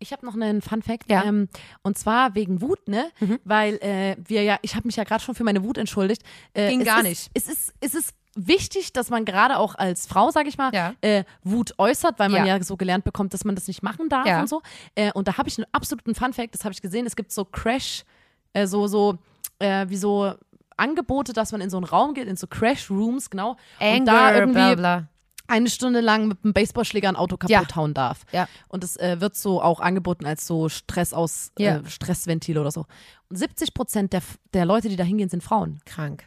[0.00, 1.10] Ich habe noch einen Fun Fact.
[1.10, 1.24] Ja.
[1.24, 1.48] Ähm,
[1.82, 3.10] und zwar wegen Wut, ne?
[3.44, 6.22] Weil äh, wir ja, ich habe mich ja gerade schon für meine Wut entschuldigt.
[6.54, 7.30] Äh, Ging gar ist, nicht.
[7.34, 10.94] Es ist, es ist wichtig, dass man gerade auch als Frau, sag ich mal, Ja.
[11.02, 12.56] äh, Wut äußert, weil man Ja.
[12.56, 12.62] ja.
[12.62, 14.40] so gelernt bekommt, dass man das nicht machen darf Ja.
[14.40, 14.62] und so.
[14.94, 17.06] Äh, und da habe ich einen absoluten Fun Fact, das habe ich gesehen.
[17.06, 18.04] Es gibt so Crash,
[18.52, 19.18] äh, so, so,
[19.58, 20.32] äh, wie so
[20.76, 23.50] Angebote, dass man in so einen Raum geht, in so Crash Rooms, genau.
[23.50, 25.08] und Anger, da irgendwie bla bla.
[25.50, 27.76] Eine Stunde lang mit einem Baseballschläger ein Auto kaputt Ja.
[27.76, 28.22] hauen darf.
[28.32, 28.48] Ja.
[28.68, 31.76] Und es äh, wird so auch angeboten als so Stress aus Ja.
[31.78, 32.86] äh, Stressventil oder so.
[33.28, 34.22] Und 70 Prozent der,
[34.54, 35.80] der Leute, die da hingehen, sind Frauen.
[35.84, 36.24] Krank.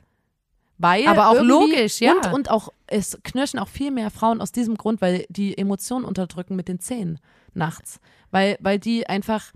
[0.77, 2.13] Weil Aber auch logisch, ja.
[2.13, 6.03] Und, und auch, es knirschen auch viel mehr Frauen aus diesem Grund, weil die Emotionen
[6.03, 7.19] unterdrücken mit den Zähnen
[7.53, 7.99] nachts.
[8.31, 9.51] Weil, weil die einfach,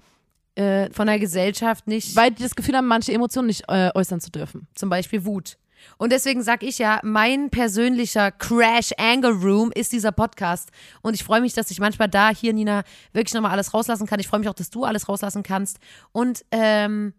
[0.56, 2.16] äh, Von der Gesellschaft nicht.
[2.16, 4.68] weil die das Gefühl haben, manche Emotionen nicht äh, äußern zu dürfen.
[4.76, 5.58] zum Beispiel Wut.
[5.98, 10.70] Und deswegen sag ich ja, mein persönlicher Crash Anger Room ist dieser Podcast.
[11.02, 14.20] Und ich freue mich, dass ich manchmal da hier, Nina, wirklich nochmal alles rauslassen kann.
[14.20, 15.80] Ich freue mich auch, dass du alles rauslassen kannst.
[16.12, 17.14] Und ähm,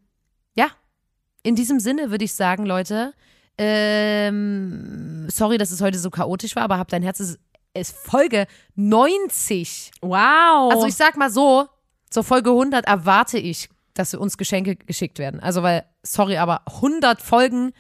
[0.55, 0.69] ja,
[1.43, 3.15] in diesem Sinne würde ich sagen, Leute,
[3.59, 7.39] ähm, sorry, dass es heute so chaotisch war, aber hab dein Herz ist,
[7.75, 8.47] ist Folge
[8.77, 9.91] 90.
[10.01, 10.73] Wow.
[10.73, 11.69] Also ich sag mal so,
[12.11, 15.41] zur Folge 100 erwarte ich, dass uns Geschenke geschickt werden.
[15.41, 17.73] Also weil, sorry, aber 100 Folgen,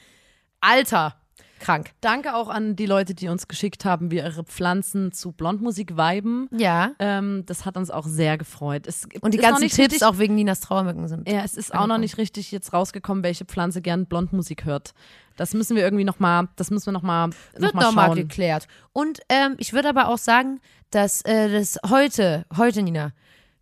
[0.60, 1.14] Alter,
[1.58, 1.90] krank.
[2.00, 6.48] Danke auch an die Leute, die uns geschickt haben, wie ihre Pflanzen zu Blondmusik viben.
[6.56, 6.92] Ja.
[6.98, 8.86] Ähm, das hat uns auch sehr gefreut.
[8.86, 11.28] Es Und die noch ganzen Tipps richtig, auch wegen Ninas Trauermücken sind.
[11.28, 14.94] Ja, es ist auch noch nicht richtig jetzt rausgekommen, welche Pflanze gern Blondmusik hört.
[15.36, 18.06] Das müssen wir irgendwie noch mal, das müssen wir noch mal, Wird noch mal nochmal
[18.08, 18.16] schauen.
[18.16, 18.66] geklärt.
[18.92, 23.12] Und ähm, ich würde aber auch sagen, dass äh, das heute, heute, Nina,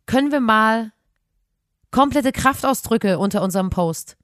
[0.07, 0.93] können wir mal
[1.91, 4.17] komplette Kraftausdrücke unter unserem Post.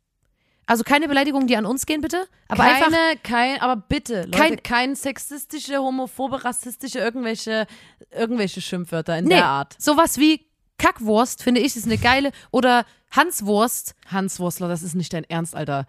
[0.66, 2.26] Also keine Beleidigungen, die an uns gehen, bitte.
[2.48, 7.66] Aber keine, einfach kein, aber bitte, Leute, Kein- kein, sexistische, homophobe, rassistische, irgendwelche,
[8.10, 9.76] irgendwelche Schimpfwörter in nee, der Art.
[9.78, 10.46] sowas wie
[10.78, 12.32] Kackwurst, finde ich, ist eine geile.
[12.50, 13.94] Oder Hanswurst.
[14.06, 15.86] Hans Wurstler, das ist nicht dein Ernst, Alter.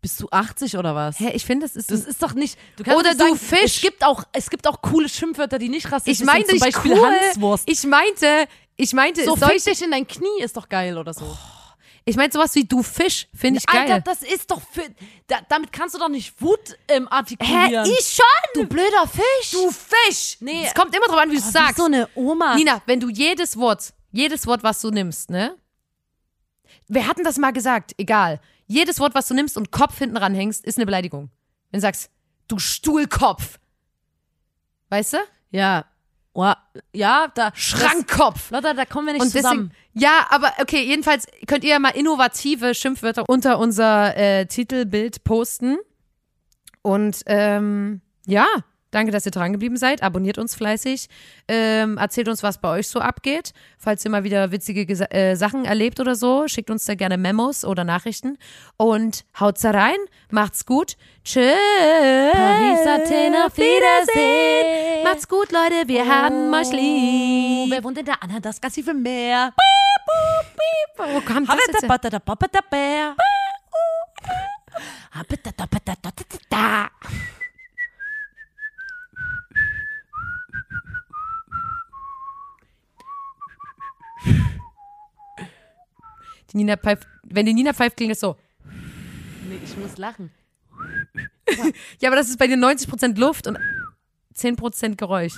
[0.00, 1.20] Bist du 80 oder was?
[1.20, 1.90] Hä, ich finde, das ist.
[1.90, 2.58] Das ist doch nicht.
[2.76, 3.76] Du kannst Oder nicht du sagen, Fisch.
[3.76, 6.60] Es gibt auch, es gibt auch coole Schimpfwörter, die nicht rassistisch ich meinte sind.
[6.60, 7.06] Zum Beispiel cool.
[7.06, 7.64] Hanswurst.
[7.68, 11.36] Ich meinte, ich meinte, so solche, in dein Knie ist doch geil oder so.
[12.04, 13.90] Ich meinte sowas wie du Fisch, finde ich geil.
[13.90, 14.82] Alter, das ist doch für.
[15.26, 17.84] Da, damit kannst du doch nicht Wut ähm, artikulieren.
[18.14, 18.24] schon?
[18.54, 19.50] du blöder Fisch.
[19.52, 20.36] Du Fisch!
[20.40, 20.64] Nee.
[20.66, 21.76] Es kommt immer drauf an, wie du es sagst.
[21.76, 22.56] so eine Oma.
[22.56, 25.56] Nina, wenn du jedes Wort, jedes Wort, was du nimmst, ne?
[26.88, 28.40] Wir hatten das mal gesagt, egal.
[28.66, 31.30] Jedes Wort, was du nimmst und Kopf hinten ranhängst, ist eine Beleidigung.
[31.70, 32.10] Wenn du sagst,
[32.48, 33.58] du Stuhlkopf.
[34.88, 35.18] Weißt du?
[35.50, 35.84] Ja.
[36.92, 37.52] Ja, da.
[37.54, 38.50] Schrankkopf.
[38.50, 39.72] Leute, da kommen wir nicht Und zusammen.
[39.92, 45.78] Ja, aber okay, jedenfalls könnt ihr ja mal innovative Schimpfwörter unter unser äh, Titelbild posten.
[46.82, 48.46] Und ähm, ja,
[48.90, 50.02] danke, dass ihr dran geblieben seid.
[50.02, 51.08] Abonniert uns fleißig.
[51.48, 53.52] Ähm, erzählt uns, was bei euch so abgeht.
[53.78, 57.18] Falls ihr mal wieder witzige Gesa äh, Sachen erlebt oder so, schickt uns da gerne
[57.18, 58.38] Memos oder Nachrichten.
[58.76, 59.98] Und haut's da rein.
[60.30, 60.96] Macht's gut.
[61.24, 61.54] Tschüss.
[62.32, 65.04] Paris, Athen, auf Wiedersehen.
[65.04, 65.86] Macht's gut, Leute.
[65.86, 67.70] Wir haben euch lieb.
[67.70, 69.52] Wer wohnt in der Anadaskassive Meer?
[70.96, 71.88] Wo kam das jetzt her?
[86.52, 88.36] Die Nina pfeift, wenn die Nina pfeift, klingt es so.
[89.48, 90.30] Nee, ich muss lachen.
[92.00, 93.58] Ja, aber das ist bei dir 90% Luft und
[94.34, 95.34] 10% Geräusch.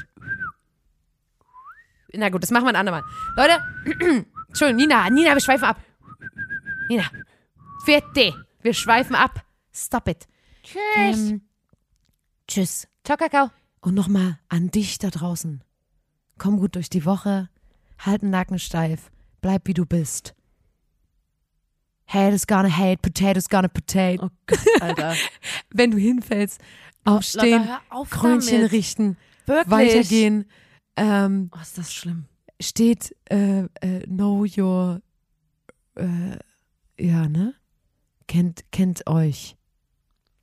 [2.14, 3.05] Na gut, das machen wir ein andermal.
[3.37, 3.62] Leute,
[4.49, 5.80] Entschuldigung, Nina, Nina, wir schweifen ab.
[6.89, 7.05] Nina,
[7.85, 9.45] vierte, wir schweifen ab.
[9.74, 10.26] Stop it.
[10.62, 11.30] Tschüss.
[11.30, 11.41] Ähm,
[12.47, 12.87] tschüss.
[13.05, 13.51] Ciao, Kakao.
[13.80, 15.64] Und nochmal an dich da draußen.
[16.39, 17.49] Komm gut durch die Woche.
[18.05, 19.11] Halt den Nacken steif.
[19.40, 20.34] Bleib wie du bist.
[22.07, 24.26] Haters gonna hate, potatoes gonna potato.
[24.26, 25.14] Oh Gott, Alter.
[25.70, 26.61] Wenn du hinfällst,
[27.05, 28.72] aufstehen, hör auf Krönchen damit.
[28.72, 29.70] richten, Wirklich.
[29.70, 30.44] weitergehen.
[30.96, 32.26] Ähm, Oh, ist das schlimm.
[32.61, 35.00] steht äh, äh, know your
[35.94, 36.36] äh,
[36.98, 37.55] ja, ne?
[38.28, 39.57] Kennt, kennt euch.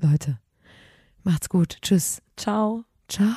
[0.01, 0.39] Leute.
[1.23, 1.77] Macht's gut.
[1.81, 2.21] Tschüss.
[2.35, 2.83] Ciao.
[3.07, 3.35] Ciao.